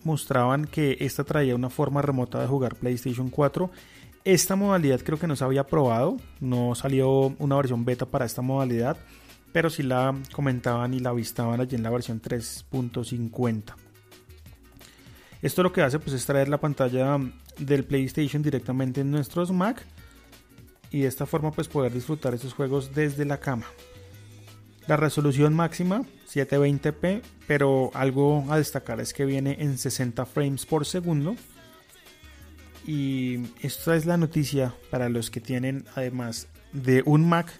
mostraban 0.06 0.66
que 0.66 0.98
esta 1.00 1.24
traía 1.24 1.56
una 1.56 1.70
forma 1.70 2.02
remota 2.02 2.40
de 2.40 2.48
jugar 2.48 2.76
PlayStation 2.76 3.30
4. 3.30 3.70
Esta 4.24 4.56
modalidad 4.56 5.02
creo 5.02 5.20
que 5.20 5.28
no 5.28 5.36
se 5.36 5.44
había 5.44 5.66
probado, 5.66 6.18
no 6.40 6.74
salió 6.76 7.36
una 7.38 7.58
versión 7.58 7.86
beta 7.86 8.06
para 8.06 8.26
esta 8.26 8.42
modalidad, 8.42 8.98
pero 9.52 9.70
sí 9.70 9.84
la 9.84 10.16
comentaban 10.32 10.94
y 10.94 11.00
la 11.00 11.12
vistaban 11.12 11.60
allí 11.62 11.76
en 11.76 11.84
la 11.84 11.90
versión 11.90 12.22
3.50. 12.22 13.76
Esto 15.42 15.64
lo 15.64 15.72
que 15.72 15.82
hace 15.82 16.00
pues 16.00 16.16
es 16.16 16.26
traer 16.26 16.50
la 16.50 16.60
pantalla 16.60 17.20
del 17.60 17.84
PlayStation 17.84 18.42
directamente 18.42 19.02
en 19.02 19.12
nuestros 19.12 19.52
Mac 19.52 19.86
y 20.92 21.02
de 21.02 21.08
esta 21.08 21.26
forma 21.26 21.52
pues 21.52 21.68
poder 21.68 21.94
disfrutar 21.94 22.34
estos 22.34 22.54
juegos 22.54 22.94
desde 22.96 23.26
la 23.26 23.40
cama. 23.40 23.66
La 24.88 24.98
resolución 24.98 25.54
máxima 25.54 26.04
720p, 26.32 27.22
pero 27.48 27.92
algo 27.94 28.46
a 28.50 28.58
destacar 28.58 29.00
es 29.00 29.14
que 29.14 29.26
viene 29.26 29.58
en 29.60 29.78
60 29.78 30.26
frames 30.26 30.66
por 30.66 30.86
segundo. 30.86 31.36
Y 32.86 33.40
esta 33.62 33.96
es 33.96 34.06
la 34.06 34.18
noticia 34.18 34.76
para 34.92 35.10
los 35.10 35.32
que 35.32 35.42
tienen 35.42 35.86
además 35.96 36.48
de 36.72 37.02
un 37.06 37.28
Mac 37.28 37.60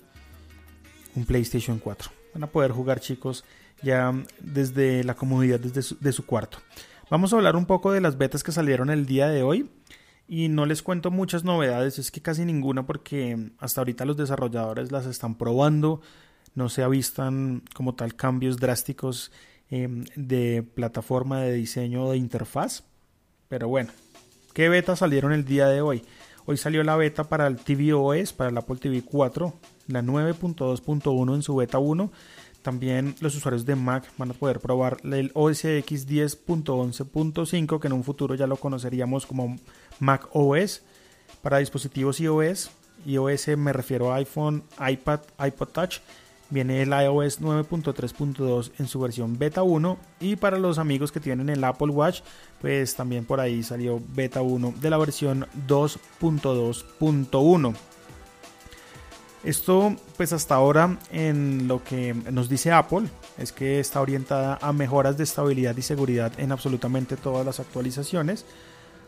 un 1.16 1.26
PlayStation 1.26 1.80
4. 1.80 2.12
Van 2.34 2.44
a 2.44 2.48
poder 2.48 2.72
jugar 2.72 3.00
chicos 3.00 3.44
ya 3.82 4.14
desde 4.40 5.04
la 5.04 5.16
comodidad 5.16 5.60
desde 5.60 5.96
de 6.00 6.12
su 6.12 6.26
cuarto. 6.26 6.60
Vamos 7.10 7.34
a 7.34 7.38
hablar 7.38 7.56
un 7.56 7.66
poco 7.66 7.92
de 7.92 8.02
las 8.02 8.18
betas 8.18 8.44
que 8.44 8.52
salieron 8.52 8.90
el 8.90 9.06
día 9.06 9.30
de 9.30 9.44
hoy. 9.44 9.70
Y 10.28 10.50
no 10.50 10.66
les 10.66 10.82
cuento 10.82 11.12
muchas 11.12 11.44
novedades, 11.44 12.00
es 12.00 12.10
que 12.10 12.20
casi 12.20 12.46
ninguna 12.46 12.88
porque 12.88 13.52
hasta 13.60 13.82
ahorita 13.82 14.06
los 14.06 14.18
desarrolladores 14.18 14.92
las 14.92 15.06
están 15.06 15.36
probando. 15.36 16.02
No 16.56 16.70
se 16.70 16.84
avistan 16.84 17.64
como 17.74 17.96
tal 17.96 18.16
cambios 18.16 18.58
drásticos 18.58 19.32
em, 19.70 20.06
de 20.16 20.64
plataforma 20.64 21.42
de 21.42 21.54
diseño 21.54 22.10
de 22.10 22.18
interfaz. 22.18 22.84
Pero 23.48 23.68
bueno, 23.68 23.92
¿qué 24.54 24.70
betas 24.70 25.00
salieron 25.00 25.32
el 25.32 25.46
día 25.46 25.68
de 25.68 25.82
hoy? 25.82 26.04
Hoy 26.48 26.58
salió 26.58 26.84
la 26.84 26.96
beta 26.96 27.24
para 27.24 27.48
el 27.48 27.58
tvOS, 27.58 28.34
para 28.34 28.52
el 28.52 28.58
Apple 28.58 28.78
TV 28.78 29.02
4, 29.04 29.54
la 29.88 30.02
9.2.1 30.02 31.36
en 31.36 31.42
su 31.42 31.56
beta 31.56 31.80
1. 31.80 32.12
También 32.62 33.16
los 33.20 33.36
usuarios 33.36 33.66
de 33.66 33.76
Mac 33.76 34.12
van 34.18 34.32
a 34.32 34.34
poder 34.34 34.60
probar 34.60 34.98
el 35.04 35.32
OS 35.36 35.66
X 35.66 36.08
10.11.5, 36.08 37.80
que 37.80 37.88
en 37.88 37.94
un 37.94 38.04
futuro 38.04 38.34
ya 38.34 38.48
lo 38.48 38.58
conoceríamos 38.58 39.26
como 39.26 39.56
Mac 40.00 40.28
OS. 40.34 40.82
Para 41.42 41.60
dispositivos 41.60 42.20
iOS, 42.20 42.72
iOS 43.06 43.50
me 43.58 43.72
refiero 43.72 44.12
a 44.12 44.16
iPhone, 44.16 44.64
iPad, 44.80 45.20
iPod 45.46 45.68
Touch. 45.70 46.00
Viene 46.50 46.82
el 46.84 46.90
iOS 46.90 47.42
9.3.2 47.42 48.72
en 48.78 48.88
su 48.88 49.00
versión 49.00 49.40
beta 49.40 49.64
1 49.64 49.98
y 50.20 50.36
para 50.36 50.60
los 50.60 50.78
amigos 50.78 51.12
que 51.12 51.20
tienen 51.20 51.50
el 51.50 51.64
Apple 51.64 51.90
Watch, 51.90 52.22
pues 52.62 52.96
también 52.96 53.26
por 53.26 53.40
ahí 53.40 53.64
salió 53.64 54.00
beta 54.14 54.44
1 54.44 54.76
de 54.80 54.90
la 54.92 54.98
versión 54.98 55.48
2.2.1. 55.68 57.74
Esto, 59.44 59.96
pues 60.18 60.34
hasta 60.34 60.56
ahora, 60.56 60.98
en 61.12 61.68
lo 61.68 61.84
que 61.84 62.16
nos 62.32 62.50
dice 62.50 62.72
Apple, 62.72 63.08
es 63.38 63.52
que 63.52 63.80
está 63.80 64.02
orientada 64.02 64.58
a 64.60 64.74
mejoras 64.74 65.18
de 65.18 65.24
estabilidad 65.24 65.78
y 65.78 65.84
seguridad 65.84 66.32
en 66.40 66.52
absolutamente 66.52 67.16
todas 67.16 67.46
las 67.46 67.60
actualizaciones. 67.60 68.44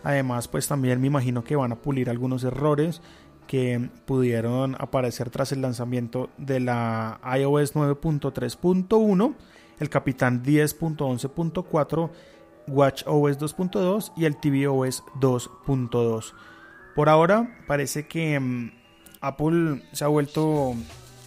Además, 0.04 0.48
pues 0.48 0.68
también 0.68 1.02
me 1.02 1.08
imagino 1.08 1.44
que 1.44 1.56
van 1.56 1.72
a 1.72 1.76
pulir 1.76 2.08
algunos 2.10 2.44
errores 2.44 3.02
que 3.48 3.90
pudieron 4.06 4.76
aparecer 4.80 5.30
tras 5.30 5.52
el 5.52 5.62
lanzamiento 5.62 6.30
de 6.38 6.60
la 6.60 7.20
iOS 7.40 7.74
9.3.1, 7.74 9.36
el 9.80 9.90
Capitán 9.90 10.44
10.11.4, 10.44 12.10
WatchOS 12.68 13.40
2.2 13.40 14.12
y 14.16 14.26
el 14.26 14.36
tvOS 14.36 15.04
2.2. 15.20 16.34
Por 16.96 17.10
ahora 17.10 17.58
parece 17.68 18.08
que 18.08 18.40
mm, 18.40 18.72
Apple 19.22 19.84
se 19.94 20.04
ha 20.04 20.08
vuelto 20.08 20.76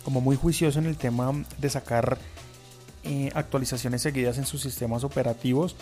como 0.05 0.21
muy 0.21 0.37
juicioso 0.37 0.79
en 0.79 0.87
el 0.87 0.97
tema 0.97 1.33
de 1.59 1.71
sacar 1.71 2.19
eh, 3.03 3.31
actualizaciones 3.35 4.03
seguidas 4.03 4.39
en 4.39 4.47
sus 4.47 4.61
sistemas 4.61 5.05
operativos. 5.05 5.77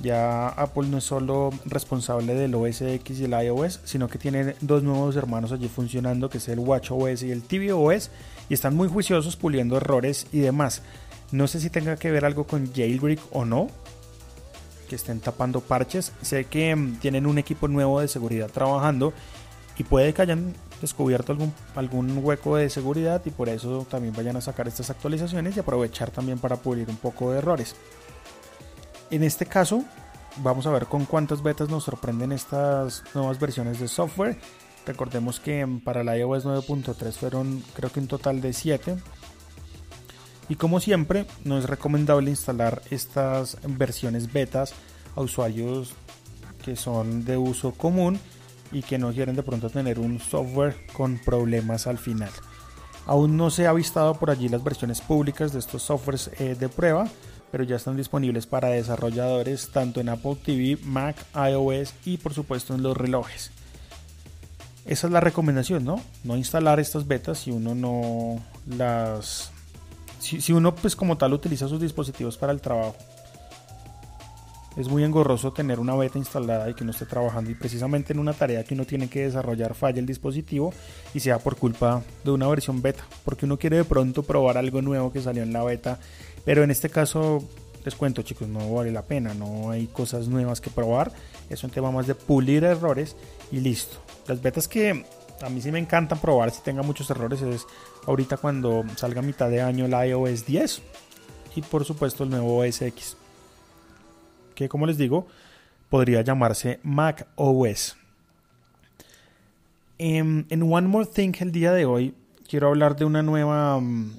Ya 0.00 0.48
Apple 0.48 0.88
no 0.88 0.98
es 0.98 1.04
solo 1.04 1.50
responsable 1.64 2.34
del 2.34 2.54
OS 2.54 2.82
X 2.82 3.20
y 3.20 3.24
el 3.24 3.32
iOS, 3.32 3.80
sino 3.84 4.08
que 4.08 4.18
tiene 4.18 4.54
dos 4.60 4.82
nuevos 4.82 5.16
hermanos 5.16 5.52
allí 5.52 5.68
funcionando, 5.68 6.28
que 6.28 6.38
es 6.38 6.48
el 6.48 6.58
WatchOS 6.58 7.22
y 7.22 7.32
el 7.32 7.42
tvOS, 7.42 8.10
y 8.48 8.54
están 8.54 8.76
muy 8.76 8.88
juiciosos 8.88 9.36
puliendo 9.36 9.76
errores 9.76 10.26
y 10.32 10.40
demás. 10.40 10.82
No 11.32 11.48
sé 11.48 11.60
si 11.60 11.70
tenga 11.70 11.96
que 11.96 12.10
ver 12.10 12.24
algo 12.24 12.44
con 12.44 12.72
jailbreak 12.72 13.20
o 13.32 13.44
no, 13.44 13.68
que 14.88 14.96
estén 14.96 15.20
tapando 15.20 15.60
parches. 15.60 16.12
Sé 16.22 16.44
que 16.44 16.74
mm, 16.74 16.96
tienen 17.00 17.26
un 17.26 17.38
equipo 17.38 17.68
nuevo 17.68 18.00
de 18.00 18.08
seguridad 18.08 18.50
trabajando 18.50 19.12
y 19.78 19.84
puede 19.84 20.14
que 20.14 20.22
hayan 20.22 20.54
descubierto 20.80 21.32
algún, 21.32 21.52
algún 21.74 22.18
hueco 22.22 22.56
de 22.56 22.70
seguridad 22.70 23.22
y 23.24 23.30
por 23.30 23.48
eso 23.48 23.86
también 23.90 24.14
vayan 24.14 24.36
a 24.36 24.40
sacar 24.40 24.68
estas 24.68 24.90
actualizaciones 24.90 25.56
y 25.56 25.60
aprovechar 25.60 26.10
también 26.10 26.38
para 26.38 26.56
pulir 26.56 26.88
un 26.88 26.96
poco 26.96 27.32
de 27.32 27.38
errores. 27.38 27.74
En 29.10 29.22
este 29.22 29.46
caso, 29.46 29.84
vamos 30.38 30.66
a 30.66 30.70
ver 30.70 30.86
con 30.86 31.04
cuántas 31.04 31.42
betas 31.42 31.68
nos 31.68 31.84
sorprenden 31.84 32.32
estas 32.32 33.04
nuevas 33.14 33.38
versiones 33.38 33.78
de 33.78 33.88
software. 33.88 34.38
Recordemos 34.84 35.40
que 35.40 35.66
para 35.84 36.04
la 36.04 36.16
iOS 36.16 36.44
9.3 36.44 37.12
fueron 37.12 37.62
creo 37.74 37.90
que 37.90 38.00
un 38.00 38.08
total 38.08 38.40
de 38.40 38.52
7. 38.52 38.96
Y 40.48 40.56
como 40.56 40.80
siempre, 40.80 41.26
no 41.44 41.58
es 41.58 41.64
recomendable 41.64 42.30
instalar 42.30 42.82
estas 42.90 43.58
versiones 43.66 44.32
betas 44.32 44.74
a 45.14 45.20
usuarios 45.20 45.94
que 46.64 46.76
son 46.76 47.24
de 47.24 47.36
uso 47.36 47.72
común 47.72 48.18
y 48.72 48.82
que 48.82 48.98
no 48.98 49.12
quieren 49.12 49.36
de 49.36 49.42
pronto 49.42 49.70
tener 49.70 49.98
un 49.98 50.18
software 50.18 50.76
con 50.92 51.18
problemas 51.18 51.86
al 51.86 51.98
final. 51.98 52.30
Aún 53.06 53.36
no 53.36 53.50
se 53.50 53.66
ha 53.66 53.70
avistado 53.70 54.14
por 54.14 54.30
allí 54.30 54.48
las 54.48 54.64
versiones 54.64 55.00
públicas 55.00 55.52
de 55.52 55.60
estos 55.60 55.82
softwares 55.82 56.30
eh, 56.38 56.56
de 56.58 56.68
prueba, 56.68 57.08
pero 57.50 57.64
ya 57.64 57.76
están 57.76 57.96
disponibles 57.96 58.46
para 58.46 58.68
desarrolladores 58.68 59.70
tanto 59.70 60.00
en 60.00 60.08
Apple 60.08 60.36
TV, 60.44 60.78
Mac, 60.84 61.16
iOS 61.34 61.94
y 62.04 62.18
por 62.18 62.34
supuesto 62.34 62.74
en 62.74 62.82
los 62.82 62.96
relojes. 62.96 63.50
Esa 64.84 65.06
es 65.08 65.12
la 65.12 65.20
recomendación, 65.20 65.84
¿no? 65.84 66.00
No 66.22 66.36
instalar 66.36 66.78
estas 66.78 67.06
betas 67.06 67.38
si 67.38 67.50
uno 67.50 67.74
no 67.74 68.40
las... 68.76 69.50
Si, 70.20 70.40
si 70.40 70.52
uno 70.52 70.74
pues 70.74 70.96
como 70.96 71.18
tal 71.18 71.32
utiliza 71.32 71.68
sus 71.68 71.80
dispositivos 71.80 72.36
para 72.36 72.52
el 72.52 72.60
trabajo 72.60 72.96
es 74.76 74.88
muy 74.88 75.04
engorroso 75.04 75.52
tener 75.52 75.80
una 75.80 75.94
beta 75.94 76.18
instalada 76.18 76.68
y 76.68 76.74
que 76.74 76.84
uno 76.84 76.92
esté 76.92 77.06
trabajando 77.06 77.50
y 77.50 77.54
precisamente 77.54 78.12
en 78.12 78.18
una 78.18 78.32
tarea 78.32 78.62
que 78.64 78.74
uno 78.74 78.84
tiene 78.84 79.08
que 79.08 79.22
desarrollar 79.22 79.74
falla 79.74 80.00
el 80.00 80.06
dispositivo 80.06 80.72
y 81.14 81.20
sea 81.20 81.38
por 81.38 81.56
culpa 81.56 82.02
de 82.24 82.30
una 82.30 82.46
versión 82.48 82.82
beta, 82.82 83.04
porque 83.24 83.46
uno 83.46 83.58
quiere 83.58 83.78
de 83.78 83.84
pronto 83.84 84.22
probar 84.22 84.58
algo 84.58 84.82
nuevo 84.82 85.12
que 85.12 85.22
salió 85.22 85.42
en 85.42 85.52
la 85.52 85.64
beta, 85.64 85.98
pero 86.44 86.62
en 86.62 86.70
este 86.70 86.90
caso 86.90 87.42
les 87.84 87.94
cuento 87.94 88.22
chicos, 88.22 88.48
no 88.48 88.74
vale 88.74 88.90
la 88.90 89.02
pena, 89.02 89.32
no 89.32 89.70
hay 89.70 89.86
cosas 89.86 90.26
nuevas 90.26 90.60
que 90.60 90.70
probar, 90.70 91.12
es 91.48 91.62
un 91.62 91.70
tema 91.70 91.90
más 91.92 92.06
de 92.06 92.16
pulir 92.16 92.64
errores 92.64 93.16
y 93.52 93.60
listo. 93.60 93.98
Las 94.26 94.42
betas 94.42 94.66
que 94.66 95.04
a 95.40 95.48
mí 95.48 95.60
sí 95.60 95.70
me 95.70 95.78
encantan 95.78 96.18
probar 96.18 96.50
si 96.50 96.62
tenga 96.62 96.82
muchos 96.82 97.08
errores 97.10 97.42
es 97.42 97.66
ahorita 98.06 98.38
cuando 98.38 98.84
salga 98.96 99.20
a 99.20 99.22
mitad 99.22 99.48
de 99.48 99.62
año 99.62 99.86
la 99.86 100.06
iOS 100.06 100.46
10 100.46 100.82
y 101.54 101.62
por 101.62 101.84
supuesto 101.84 102.24
el 102.24 102.30
nuevo 102.30 102.58
OS 102.58 102.82
X, 102.82 103.16
que 104.56 104.68
como 104.68 104.86
les 104.86 104.98
digo, 104.98 105.28
podría 105.88 106.22
llamarse 106.22 106.80
Mac 106.82 107.28
OS. 107.36 107.96
En, 109.98 110.46
en, 110.50 110.62
One 110.62 110.88
More 110.88 111.06
Thing 111.06 111.32
el 111.38 111.52
día 111.52 111.72
de 111.72 111.84
hoy 111.84 112.14
quiero 112.48 112.68
hablar 112.68 112.96
de 112.96 113.04
una 113.04 113.22
nueva 113.22 113.76
um, 113.76 114.12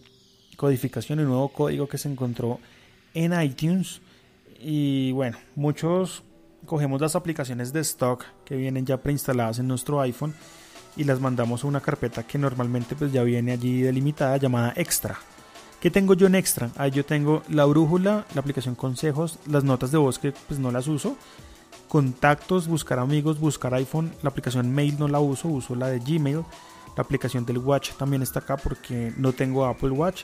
codificación, 0.55 1.19
un 1.19 1.25
nuevo 1.25 1.49
código 1.49 1.87
que 1.87 1.97
se 1.97 2.09
encontró 2.09 2.59
en 3.13 3.39
iTunes. 3.39 4.01
Y 4.59 5.11
bueno, 5.11 5.37
muchos 5.55 6.23
cogemos 6.65 7.01
las 7.01 7.15
aplicaciones 7.15 7.73
de 7.73 7.81
stock 7.81 8.23
que 8.45 8.55
vienen 8.55 8.85
ya 8.85 8.97
preinstaladas 8.97 9.59
en 9.59 9.67
nuestro 9.67 10.01
iPhone 10.01 10.33
y 10.95 11.03
las 11.03 11.19
mandamos 11.19 11.63
a 11.63 11.67
una 11.67 11.79
carpeta 11.79 12.23
que 12.23 12.37
normalmente 12.37 12.95
pues 12.95 13.11
ya 13.11 13.23
viene 13.23 13.51
allí 13.51 13.81
delimitada 13.81 14.37
llamada 14.37 14.73
extra. 14.75 15.19
¿Qué 15.79 15.91
tengo 15.91 16.15
yo 16.15 16.25
en 16.25 16.33
extra? 16.33 16.71
Ahí 16.75 16.89
yo 16.89 17.05
tengo 17.05 17.43
la 17.49 17.65
brújula, 17.65 18.25
la 18.33 18.41
aplicación 18.41 18.73
consejos, 18.73 19.37
las 19.45 19.63
notas 19.63 19.91
de 19.91 19.99
voz 19.99 20.17
que 20.17 20.31
pues 20.31 20.59
no 20.59 20.71
las 20.71 20.87
uso, 20.87 21.15
contactos, 21.87 22.67
buscar 22.67 22.97
amigos, 22.97 23.39
buscar 23.39 23.75
iPhone, 23.75 24.11
la 24.23 24.29
aplicación 24.29 24.73
mail 24.73 24.97
no 24.97 25.07
la 25.07 25.19
uso, 25.19 25.47
uso 25.47 25.75
la 25.75 25.87
de 25.89 25.99
Gmail, 25.99 26.43
la 26.95 27.03
aplicación 27.03 27.45
del 27.45 27.59
Watch 27.59 27.91
también 27.91 28.23
está 28.23 28.39
acá 28.39 28.57
porque 28.57 29.13
no 29.17 29.33
tengo 29.33 29.67
Apple 29.67 29.91
Watch, 29.91 30.23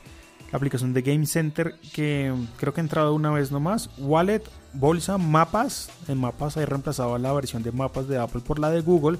la 0.51 0.57
aplicación 0.57 0.91
de 0.91 1.03
Game 1.03 1.27
Center 1.27 1.79
que 1.93 2.33
creo 2.57 2.74
que 2.74 2.81
he 2.81 2.83
entrado 2.83 3.13
una 3.13 3.29
vez 3.29 3.51
nomás, 3.51 3.91
Wallet, 4.00 4.41
Bolsa, 4.74 5.19
Mapas, 5.19 5.91
en 6.07 6.19
Mapas 6.19 6.57
he 6.57 6.65
reemplazado 6.65 7.15
la 7.19 7.31
versión 7.31 7.62
de 7.62 7.72
Mapas 7.72 8.07
de 8.07 8.17
Apple 8.17 8.41
por 8.41 8.57
la 8.57 8.72
de 8.72 8.81
Google, 8.81 9.19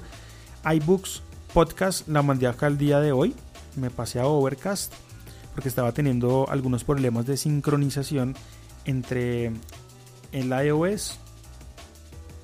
iBooks, 0.64 1.22
Podcast 1.52 2.08
la 2.08 2.22
mandé 2.22 2.48
acá 2.48 2.66
el 2.66 2.76
día 2.76 2.98
de 2.98 3.12
hoy, 3.12 3.36
me 3.76 3.88
pasé 3.88 4.18
a 4.18 4.26
Overcast 4.26 4.92
porque 5.54 5.68
estaba 5.68 5.92
teniendo 5.92 6.46
algunos 6.50 6.84
problemas 6.84 7.26
de 7.26 7.36
sincronización 7.36 8.34
entre 8.84 9.52
el 10.32 10.48
iOS, 10.48 11.18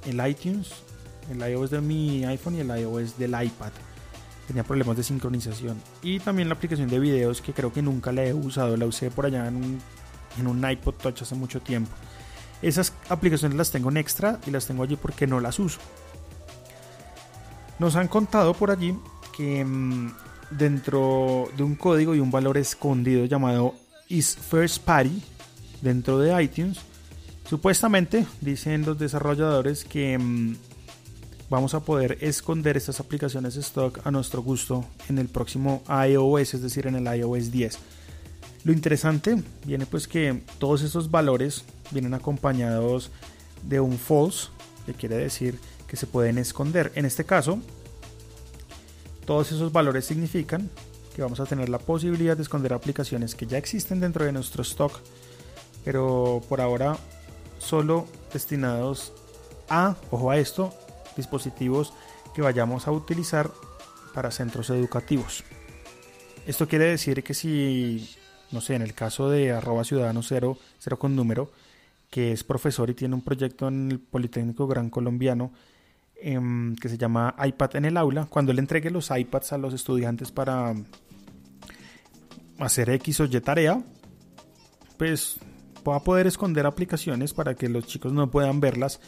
el 0.07 0.27
iTunes, 0.27 0.71
el 1.31 1.41
iOS 1.41 1.71
de 1.71 1.81
mi 1.81 2.25
iPhone 2.25 2.55
y 2.55 2.61
el 2.61 2.69
iOS 2.69 3.19
del 3.19 3.31
iPad. 3.31 3.73
Tenía 4.47 4.65
problemas 4.65 4.97
de 4.97 5.03
sincronización. 5.03 5.81
Y 6.03 6.21
también 6.21 6.49
la 6.49 6.55
aplicación 6.55 6.89
de 6.89 6.99
videos 6.99 7.41
que 7.41 7.53
creo 7.53 7.73
que 7.73 7.83
nunca 7.83 8.13
la 8.13 8.25
he 8.25 8.33
usado, 8.33 8.77
la 8.77 8.87
usé 8.87 9.11
por 9.11 9.27
allá 9.27 9.47
en 9.47 9.57
un, 9.57 9.79
en 10.39 10.47
un 10.47 10.69
iPod 10.69 10.95
Touch 10.95 11.23
hace 11.23 11.35
mucho 11.35 11.61
tiempo. 11.61 11.91
Esas 12.63 12.93
aplicaciones 13.09 13.57
las 13.57 13.71
tengo 13.71 13.91
en 13.91 13.97
extra 13.97 14.39
y 14.47 14.51
las 14.51 14.67
tengo 14.67 14.83
allí 14.83 14.97
porque 14.97 15.27
no 15.27 15.41
las 15.41 15.59
uso. 15.59 15.81
Nos 17.79 17.97
han 17.97 18.09
contado 18.09 18.55
por 18.55 18.71
allí 18.71 18.95
que 19.37 19.65
mm, 19.65 20.13
dentro 20.51 21.49
de 21.57 21.63
un 21.63 21.75
código 21.75 22.15
y 22.15 22.21
un 22.21 22.31
valor 22.31 22.59
escondido 22.59 23.25
llamado 23.25 23.75
is 24.09 24.37
dentro 25.81 26.19
de 26.19 26.43
iTunes, 26.43 26.79
supuestamente 27.49 28.27
dicen 28.41 28.85
los 28.85 28.99
desarrolladores 28.99 29.85
que 29.85 30.19
mm, 30.19 30.57
vamos 31.49 31.75
a 31.75 31.81
poder 31.81 32.19
esconder 32.21 32.77
estas 32.77 33.01
aplicaciones 33.01 33.57
stock 33.57 34.01
a 34.05 34.11
nuestro 34.11 34.43
gusto 34.43 34.85
en 35.09 35.19
el 35.19 35.29
próximo 35.29 35.83
iOS, 35.89 36.55
es 36.55 36.63
decir, 36.63 36.87
en 36.87 36.97
el 36.97 37.19
iOS 37.19 37.51
10. 37.51 37.79
Lo 38.65 38.73
interesante 38.73 39.43
viene 39.65 39.87
pues 39.87 40.07
que 40.07 40.43
todos 40.59 40.83
estos 40.83 41.11
valores 41.11 41.65
vienen 41.93 42.15
acompañados 42.15 43.11
de 43.63 43.81
un 43.81 43.99
false, 43.99 44.49
que 44.87 44.95
quiere 44.95 45.17
decir 45.17 45.59
que 45.87 45.97
se 45.97 46.07
pueden 46.07 46.39
esconder. 46.39 46.93
En 46.95 47.05
este 47.05 47.25
caso, 47.25 47.59
todos 49.31 49.53
esos 49.53 49.71
valores 49.71 50.07
significan 50.07 50.69
que 51.15 51.23
vamos 51.23 51.39
a 51.39 51.47
tener 51.47 51.69
la 51.69 51.79
posibilidad 51.79 52.37
de 52.37 52.43
esconder 52.43 52.73
aplicaciones 52.73 53.37
que 53.37 53.47
ya 53.47 53.59
existen 53.59 54.01
dentro 54.01 54.25
de 54.25 54.33
nuestro 54.33 54.63
stock, 54.63 54.99
pero 55.85 56.43
por 56.49 56.61
ahora 56.61 56.97
solo 57.61 58.09
destinados 58.33 59.13
a, 59.69 59.95
ojo 60.11 60.33
a 60.33 60.39
esto, 60.39 60.75
dispositivos 61.17 61.93
que 62.35 62.43
vayamos 62.43 62.89
a 62.89 62.91
utilizar 62.91 63.53
para 64.15 64.33
centros 64.33 64.69
educativos. 64.71 65.45
Esto 66.45 66.67
quiere 66.67 66.87
decir 66.87 67.23
que 67.23 67.33
si, 67.33 68.11
no 68.51 68.61
sé, 68.61 68.75
en 68.75 68.83
el 68.83 68.95
caso 68.95 69.31
de 69.31 69.53
arroba 69.53 69.85
ciudadano 69.85 70.25
cero, 70.25 70.59
cero 70.81 70.99
con 70.99 71.15
número, 71.15 71.53
que 72.11 72.33
es 72.33 72.43
profesor 72.43 72.91
y 72.91 72.95
tiene 72.95 73.15
un 73.15 73.23
proyecto 73.23 73.69
en 73.69 73.93
el 73.93 74.01
Politécnico 74.01 74.67
Gran 74.67 74.91
Colombiano 74.91 75.53
em, 76.23 76.77
que 76.77 76.89
se 76.89 76.99
llama 76.99 77.35
iPad 77.45 77.77
en 77.77 77.85
el 77.87 77.97
aula, 77.97 78.27
cuando 78.27 78.53
él 78.53 78.59
entregue 78.59 78.91
los 78.91 79.11
iPads 79.11 79.53
a 79.53 79.59
los 79.59 79.75
estudiantes 79.75 80.31
para 80.31 80.75
hacer 82.59 82.91
X 82.91 83.21
o 83.21 83.25
Y 83.25 83.41
tarea, 83.41 83.83
pues 84.97 85.39
va 85.89 85.97
a 85.97 86.05
poder 86.05 86.27
esconder 86.27 86.67
aplicaciones 86.67 87.33
para 87.33 87.55
que 87.55 87.69
los 87.69 87.87
chicos 87.87 88.13
no 88.13 88.31
puedan 88.31 88.61
verlas 88.61 89.01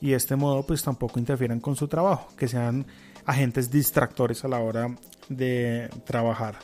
y 0.00 0.10
de 0.10 0.16
este 0.16 0.36
modo 0.36 0.64
pues 0.64 0.82
tampoco 0.82 1.18
interfieran 1.18 1.60
con 1.60 1.76
su 1.76 1.88
trabajo, 1.88 2.28
que 2.36 2.48
sean 2.48 2.86
agentes 3.26 3.70
distractores 3.70 4.44
a 4.44 4.48
la 4.48 4.58
hora 4.60 4.96
de 5.28 5.90
trabajar. 6.04 6.56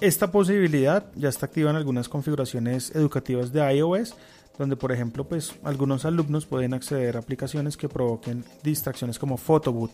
Esta 0.00 0.30
posibilidad 0.30 1.10
ya 1.16 1.28
está 1.28 1.46
activa 1.46 1.70
en 1.70 1.76
algunas 1.76 2.08
configuraciones 2.08 2.94
educativas 2.94 3.52
de 3.52 3.74
iOS, 3.74 4.14
donde 4.58 4.76
por 4.76 4.92
ejemplo 4.92 5.24
pues 5.24 5.54
algunos 5.64 6.04
alumnos 6.04 6.46
pueden 6.46 6.74
acceder 6.74 7.16
a 7.16 7.20
aplicaciones 7.20 7.76
que 7.76 7.88
provoquen 7.88 8.44
distracciones 8.62 9.18
como 9.18 9.36
Photoboot. 9.36 9.92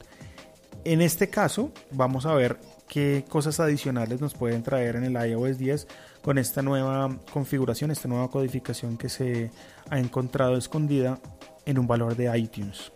En 0.85 1.01
este 1.01 1.31
caso 1.31 1.71
vamos 1.91 2.27
a 2.27 2.35
ver 2.35 2.59
qué 2.89 3.25
cosas 3.29 3.61
adicionales 3.61 4.21
nos 4.21 4.35
pueden 4.35 4.63
traer 4.63 4.97
en 4.97 5.05
el 5.05 5.31
iOS 5.31 5.59
10 5.59 5.87
con 6.23 6.39
esta 6.39 6.63
nueva 6.63 7.17
configuración, 7.33 7.91
esta 7.91 8.09
nueva 8.09 8.31
codificación 8.31 8.97
que 8.97 9.09
se 9.09 9.51
ha 9.91 9.99
encontrado 9.99 10.57
escondida 10.57 11.19
en 11.67 11.79
un 11.79 11.87
valor 11.87 12.17
de 12.17 12.37
iTunes. 12.37 12.93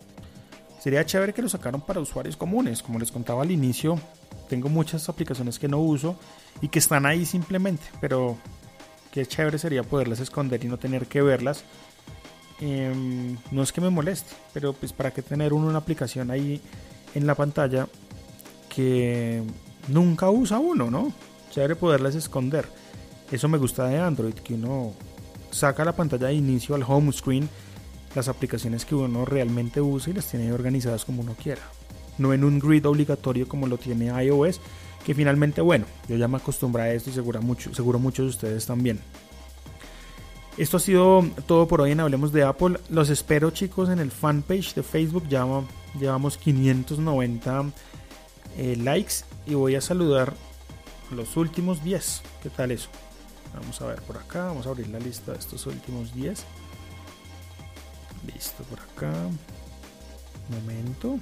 Sería 0.80 1.04
chévere 1.04 1.34
que 1.34 1.42
lo 1.42 1.48
sacaran 1.48 1.80
para 1.80 2.00
usuarios 2.00 2.36
comunes, 2.36 2.82
como 2.82 2.98
les 2.98 3.10
contaba 3.10 3.42
al 3.42 3.50
inicio, 3.50 3.98
tengo 4.48 4.68
muchas 4.68 5.08
aplicaciones 5.08 5.58
que 5.58 5.68
no 5.68 5.78
uso 5.78 6.16
y 6.60 6.68
que 6.68 6.78
están 6.78 7.06
ahí 7.06 7.26
simplemente, 7.26 7.84
pero 8.00 8.36
qué 9.18 9.26
chévere 9.26 9.58
sería 9.58 9.82
poderlas 9.82 10.20
esconder 10.20 10.64
y 10.64 10.68
no 10.68 10.78
tener 10.78 11.06
que 11.06 11.20
verlas. 11.22 11.64
Em, 12.60 13.36
no 13.50 13.64
es 13.64 13.72
que 13.72 13.80
me 13.80 13.90
moleste, 13.90 14.32
pero 14.54 14.72
pues 14.72 14.92
para 14.92 15.10
qué 15.10 15.22
tener 15.22 15.52
una 15.52 15.76
aplicación 15.76 16.30
ahí 16.30 16.60
en 17.16 17.26
la 17.26 17.34
pantalla 17.34 17.88
que 18.68 19.42
nunca 19.88 20.30
usa 20.30 20.60
uno, 20.60 20.88
¿no? 20.88 21.12
Chévere 21.50 21.74
poderlas 21.74 22.14
esconder. 22.14 22.68
Eso 23.32 23.48
me 23.48 23.58
gusta 23.58 23.88
de 23.88 23.98
Android, 23.98 24.34
que 24.34 24.54
uno 24.54 24.92
saca 25.50 25.84
la 25.84 25.96
pantalla 25.96 26.28
de 26.28 26.34
inicio 26.34 26.76
al 26.76 26.84
home 26.84 27.10
screen 27.10 27.48
las 28.14 28.28
aplicaciones 28.28 28.84
que 28.84 28.94
uno 28.94 29.24
realmente 29.24 29.80
usa 29.80 30.12
y 30.12 30.14
las 30.14 30.30
tiene 30.30 30.52
organizadas 30.52 31.04
como 31.04 31.22
uno 31.22 31.34
quiera. 31.34 31.62
No 32.18 32.32
en 32.32 32.44
un 32.44 32.60
grid 32.60 32.86
obligatorio 32.86 33.48
como 33.48 33.66
lo 33.66 33.78
tiene 33.78 34.12
iOS, 34.24 34.60
que 35.04 35.14
finalmente, 35.14 35.60
bueno, 35.60 35.86
yo 36.08 36.16
ya 36.16 36.28
me 36.28 36.36
acostumbré 36.36 36.82
a 36.82 36.92
esto 36.92 37.10
y 37.10 37.12
seguro, 37.12 37.40
mucho, 37.40 37.74
seguro 37.74 37.98
muchos 37.98 38.26
de 38.26 38.30
ustedes 38.30 38.66
también. 38.66 39.00
Esto 40.58 40.78
ha 40.78 40.80
sido 40.80 41.24
todo 41.46 41.68
por 41.68 41.80
hoy 41.80 41.92
en 41.92 42.00
Hablemos 42.00 42.32
de 42.32 42.42
Apple. 42.42 42.80
Los 42.88 43.10
espero 43.10 43.52
chicos 43.52 43.88
en 43.90 44.00
el 44.00 44.10
fanpage 44.10 44.74
de 44.74 44.82
Facebook. 44.82 45.28
Llevamos 45.28 46.36
590 46.36 47.64
eh, 48.56 48.76
likes 48.76 49.14
y 49.46 49.54
voy 49.54 49.76
a 49.76 49.80
saludar 49.80 50.34
los 51.12 51.36
últimos 51.36 51.84
10. 51.84 52.22
¿Qué 52.42 52.50
tal 52.50 52.72
eso? 52.72 52.88
Vamos 53.54 53.80
a 53.80 53.86
ver 53.86 54.02
por 54.02 54.16
acá. 54.16 54.46
Vamos 54.46 54.66
a 54.66 54.70
abrir 54.70 54.88
la 54.88 54.98
lista 54.98 55.30
de 55.30 55.38
estos 55.38 55.64
últimos 55.66 56.12
10. 56.12 56.44
Listo 58.34 58.64
por 58.64 58.80
acá. 58.80 59.12
Momento. 60.50 61.18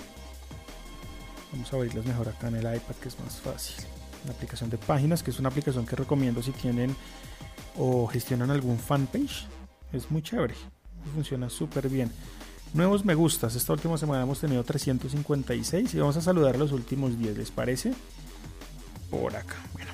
Vamos 1.57 1.73
a 1.73 1.77
abrirlas 1.77 2.05
mejor 2.05 2.29
acá 2.29 2.49
en 2.49 2.57
el 2.57 2.65
iPad 2.65 2.95
que 3.01 3.09
es 3.09 3.19
más 3.19 3.41
fácil. 3.41 3.87
La 4.27 4.33
aplicación 4.33 4.69
de 4.69 4.77
páginas, 4.77 5.23
que 5.23 5.31
es 5.31 5.39
una 5.39 5.49
aplicación 5.49 5.87
que 5.87 5.97
recomiendo 5.97 6.43
si 6.43 6.53
tienen 6.53 6.95
o 7.79 8.07
gestionan 8.07 8.51
algún 8.51 8.79
fanpage. 8.79 9.47
Es 9.91 10.11
muy 10.11 10.21
chévere. 10.21 10.55
Funciona 11.15 11.49
súper 11.49 11.89
bien. 11.89 12.13
Nuevos 12.75 13.07
me 13.07 13.15
gustas. 13.15 13.57
Esta 13.57 13.73
última 13.73 13.97
semana 13.97 14.25
hemos 14.25 14.39
tenido 14.39 14.63
356 14.65 15.95
y 15.95 15.99
vamos 15.99 16.19
a 16.19 16.21
saludar 16.21 16.59
los 16.59 16.73
últimos 16.73 17.19
10, 17.19 17.39
¿les 17.39 17.51
parece? 17.51 17.95
Por 19.11 19.35
acá. 19.35 19.57
Bueno. 19.73 19.93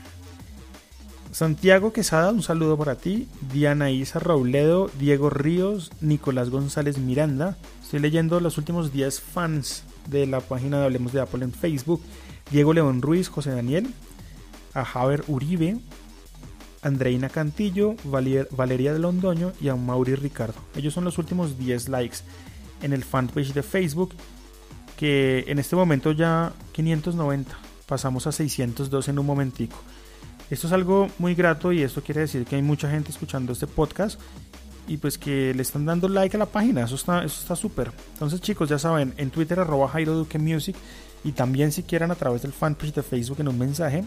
Santiago 1.30 1.92
Quesada, 1.92 2.32
un 2.32 2.42
saludo 2.42 2.76
para 2.76 2.96
ti. 2.96 3.28
Diana 3.52 3.92
Isa 3.92 4.18
Robledo, 4.18 4.90
Diego 4.98 5.30
Ríos, 5.30 5.92
Nicolás 6.00 6.50
González 6.50 6.98
Miranda. 6.98 7.56
Estoy 7.80 8.00
leyendo 8.00 8.40
los 8.40 8.58
últimos 8.58 8.92
10 8.92 9.20
fans 9.20 9.84
de 10.08 10.26
la 10.26 10.40
página 10.40 10.78
de 10.78 10.84
Hablemos 10.84 11.12
de 11.12 11.20
Apple 11.20 11.44
en 11.44 11.52
Facebook. 11.52 12.02
Diego 12.50 12.72
León 12.72 13.02
Ruiz, 13.02 13.28
José 13.28 13.50
Daniel, 13.50 13.88
a 14.74 14.84
Javier 14.84 15.24
Uribe, 15.28 15.78
Andreina 16.82 17.28
Cantillo, 17.28 17.94
Valeria 18.04 18.92
de 18.92 18.98
Londoño 18.98 19.52
y 19.60 19.68
a 19.68 19.76
Mauri 19.76 20.14
Ricardo. 20.16 20.60
Ellos 20.76 20.92
son 20.92 21.04
los 21.04 21.18
últimos 21.18 21.58
10 21.58 21.88
likes 21.88 22.18
en 22.82 22.92
el 22.92 23.04
fanpage 23.04 23.52
de 23.52 23.62
Facebook, 23.62 24.14
que 24.96 25.44
en 25.46 25.58
este 25.58 25.76
momento 25.76 26.12
ya 26.12 26.52
590, 26.72 27.56
pasamos 27.86 28.26
a 28.26 28.32
602 28.32 29.08
en 29.08 29.18
un 29.18 29.26
momentico. 29.26 29.76
Esto 30.50 30.66
es 30.66 30.72
algo 30.72 31.08
muy 31.18 31.34
grato 31.34 31.72
y 31.72 31.82
esto 31.82 32.02
quiere 32.02 32.22
decir 32.22 32.44
que 32.44 32.56
hay 32.56 32.62
mucha 32.62 32.90
gente 32.90 33.10
escuchando 33.10 33.52
este 33.52 33.66
podcast 33.66 34.20
y 34.88 34.96
pues 34.96 35.18
que 35.18 35.54
le 35.54 35.62
están 35.62 35.86
dando 35.86 36.08
like 36.08 36.36
a 36.36 36.38
la 36.38 36.46
página. 36.46 36.84
Eso 36.84 36.94
está 36.94 37.24
eso 37.24 37.40
está 37.40 37.56
súper. 37.56 37.92
Entonces 38.14 38.40
chicos, 38.40 38.68
ya 38.68 38.78
saben, 38.78 39.14
en 39.16 39.30
Twitter 39.30 39.60
arroba 39.60 39.88
Jairo 39.88 40.14
Duque 40.14 40.38
Music 40.38 40.76
y 41.24 41.32
también 41.32 41.72
si 41.72 41.82
quieren 41.82 42.10
a 42.10 42.14
través 42.14 42.42
del 42.42 42.52
fanpage 42.52 42.94
de 42.94 43.02
Facebook 43.02 43.40
en 43.40 43.48
un 43.48 43.58
mensaje, 43.58 44.04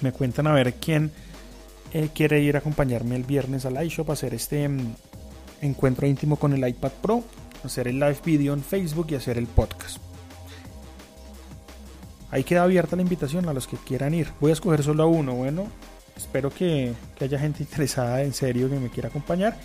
me 0.00 0.12
cuentan 0.12 0.46
a 0.46 0.52
ver 0.52 0.74
quién 0.74 1.10
eh, 1.92 2.10
quiere 2.14 2.40
ir 2.40 2.56
a 2.56 2.60
acompañarme 2.60 3.16
el 3.16 3.24
viernes 3.24 3.66
al 3.66 3.84
iShop 3.84 4.10
a 4.10 4.12
hacer 4.12 4.32
este 4.34 4.68
mm, 4.68 4.94
encuentro 5.62 6.06
íntimo 6.06 6.36
con 6.36 6.52
el 6.52 6.66
iPad 6.66 6.92
Pro, 7.02 7.24
hacer 7.64 7.88
el 7.88 7.98
live 7.98 8.18
video 8.24 8.54
en 8.54 8.62
Facebook 8.62 9.08
y 9.10 9.16
hacer 9.16 9.38
el 9.38 9.46
podcast. 9.46 9.98
Ahí 12.30 12.44
queda 12.44 12.62
abierta 12.62 12.94
la 12.94 13.02
invitación 13.02 13.48
a 13.48 13.52
los 13.52 13.66
que 13.66 13.76
quieran 13.76 14.14
ir. 14.14 14.28
Voy 14.40 14.50
a 14.50 14.52
escoger 14.52 14.84
solo 14.84 15.02
a 15.02 15.06
uno. 15.06 15.34
Bueno, 15.34 15.66
espero 16.20 16.50
que, 16.50 16.92
haya 17.20 17.38
gente 17.38 17.62
interesada 17.68 18.22
en 18.22 18.32
serio 18.32 18.68
que 18.68 18.78
me 18.78 18.90
quiera 18.90 19.08
acompañar. 19.08 19.56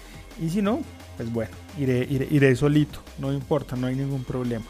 Y 0.41 0.49
si 0.49 0.61
no, 0.61 0.81
pues 1.17 1.31
bueno, 1.31 1.51
iré, 1.79 2.07
iré, 2.09 2.55
solito. 2.55 2.99
No 3.19 3.31
importa, 3.31 3.75
no 3.75 3.87
hay 3.87 3.95
ningún 3.95 4.23
problema. 4.23 4.65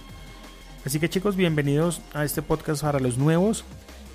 Así 0.85 0.99
que 0.99 1.09
chicos, 1.09 1.35
bienvenidos 1.35 2.01
a 2.13 2.23
este 2.23 2.41
podcast 2.41 2.83
para 2.83 2.99
los 2.99 3.17
nuevos. 3.17 3.63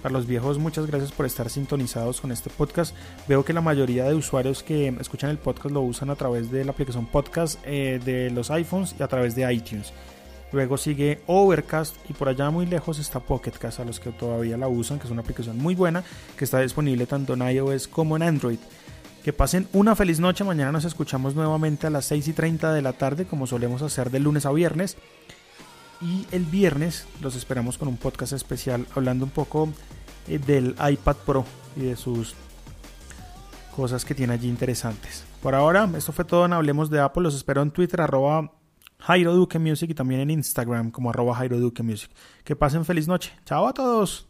Para 0.02 0.12
los 0.14 0.26
viejos, 0.26 0.58
muchas 0.58 0.86
gracias 0.86 1.12
por 1.12 1.26
estar 1.26 1.50
sintonizados 1.50 2.20
con 2.20 2.32
este 2.32 2.48
podcast. 2.48 2.94
Veo 3.28 3.44
que 3.44 3.52
la 3.52 3.60
mayoría 3.60 4.04
de 4.04 4.14
usuarios 4.14 4.62
que 4.62 4.88
escuchan 5.00 5.28
el 5.28 5.36
podcast 5.36 5.74
lo 5.74 5.82
usan 5.82 6.08
a 6.08 6.16
través 6.16 6.50
de 6.50 6.64
la 6.64 6.70
aplicación 6.70 7.06
podcast 7.06 7.60
eh, 7.64 8.00
de 8.02 8.30
los 8.30 8.50
iPhones 8.50 8.94
y 8.98 9.02
a 9.02 9.08
través 9.08 9.34
de 9.34 9.52
iTunes. 9.52 9.92
Luego 10.52 10.76
sigue 10.76 11.20
Overcast 11.26 11.96
y 12.08 12.12
por 12.12 12.28
allá 12.28 12.50
muy 12.50 12.66
lejos 12.66 12.98
está 12.98 13.20
Pocketcast 13.20 13.80
a 13.80 13.84
los 13.84 14.00
que 14.00 14.10
todavía 14.10 14.56
la 14.56 14.68
usan, 14.68 14.98
que 14.98 15.06
es 15.06 15.10
una 15.10 15.22
aplicación 15.22 15.58
muy 15.58 15.74
buena 15.74 16.02
que 16.36 16.44
está 16.44 16.60
disponible 16.60 17.06
tanto 17.06 17.34
en 17.34 17.48
iOS 17.48 17.86
como 17.86 18.16
en 18.16 18.22
Android. 18.22 18.58
Que 19.22 19.32
pasen 19.32 19.68
una 19.72 19.94
feliz 19.94 20.18
noche, 20.18 20.44
mañana 20.44 20.72
nos 20.72 20.84
escuchamos 20.84 21.34
nuevamente 21.34 21.86
a 21.86 21.90
las 21.90 22.06
6 22.06 22.28
y 22.28 22.32
30 22.32 22.72
de 22.72 22.82
la 22.82 22.94
tarde 22.94 23.26
como 23.26 23.46
solemos 23.46 23.82
hacer 23.82 24.10
de 24.10 24.18
lunes 24.18 24.46
a 24.46 24.52
viernes. 24.52 24.96
Y 26.00 26.26
el 26.32 26.44
viernes 26.46 27.06
los 27.20 27.36
esperamos 27.36 27.76
con 27.76 27.86
un 27.86 27.98
podcast 27.98 28.32
especial 28.32 28.86
hablando 28.96 29.26
un 29.26 29.30
poco 29.30 29.68
eh, 30.26 30.38
del 30.38 30.74
iPad 30.80 31.16
Pro 31.26 31.44
y 31.76 31.80
de 31.80 31.96
sus 31.96 32.34
cosas 33.76 34.04
que 34.04 34.14
tiene 34.14 34.32
allí 34.32 34.48
interesantes. 34.48 35.24
Por 35.42 35.54
ahora, 35.54 35.88
esto 35.96 36.12
fue 36.12 36.24
todo 36.24 36.46
en 36.46 36.54
Hablemos 36.54 36.90
de 36.90 37.00
Apple. 37.00 37.22
Los 37.22 37.34
espero 37.34 37.62
en 37.62 37.70
Twitter, 37.70 38.00
arroba 38.00 38.50
Jairo 39.00 39.34
Duque 39.34 39.58
Music 39.58 39.90
y 39.90 39.94
también 39.94 40.20
en 40.20 40.30
Instagram 40.30 40.90
como 40.90 41.10
arroba 41.10 41.34
Jairo 41.34 41.58
Duque 41.58 41.82
Music. 41.82 42.10
Que 42.44 42.56
pasen 42.56 42.84
feliz 42.84 43.08
noche. 43.08 43.32
Chao 43.44 43.66
a 43.66 43.72
todos. 43.72 44.29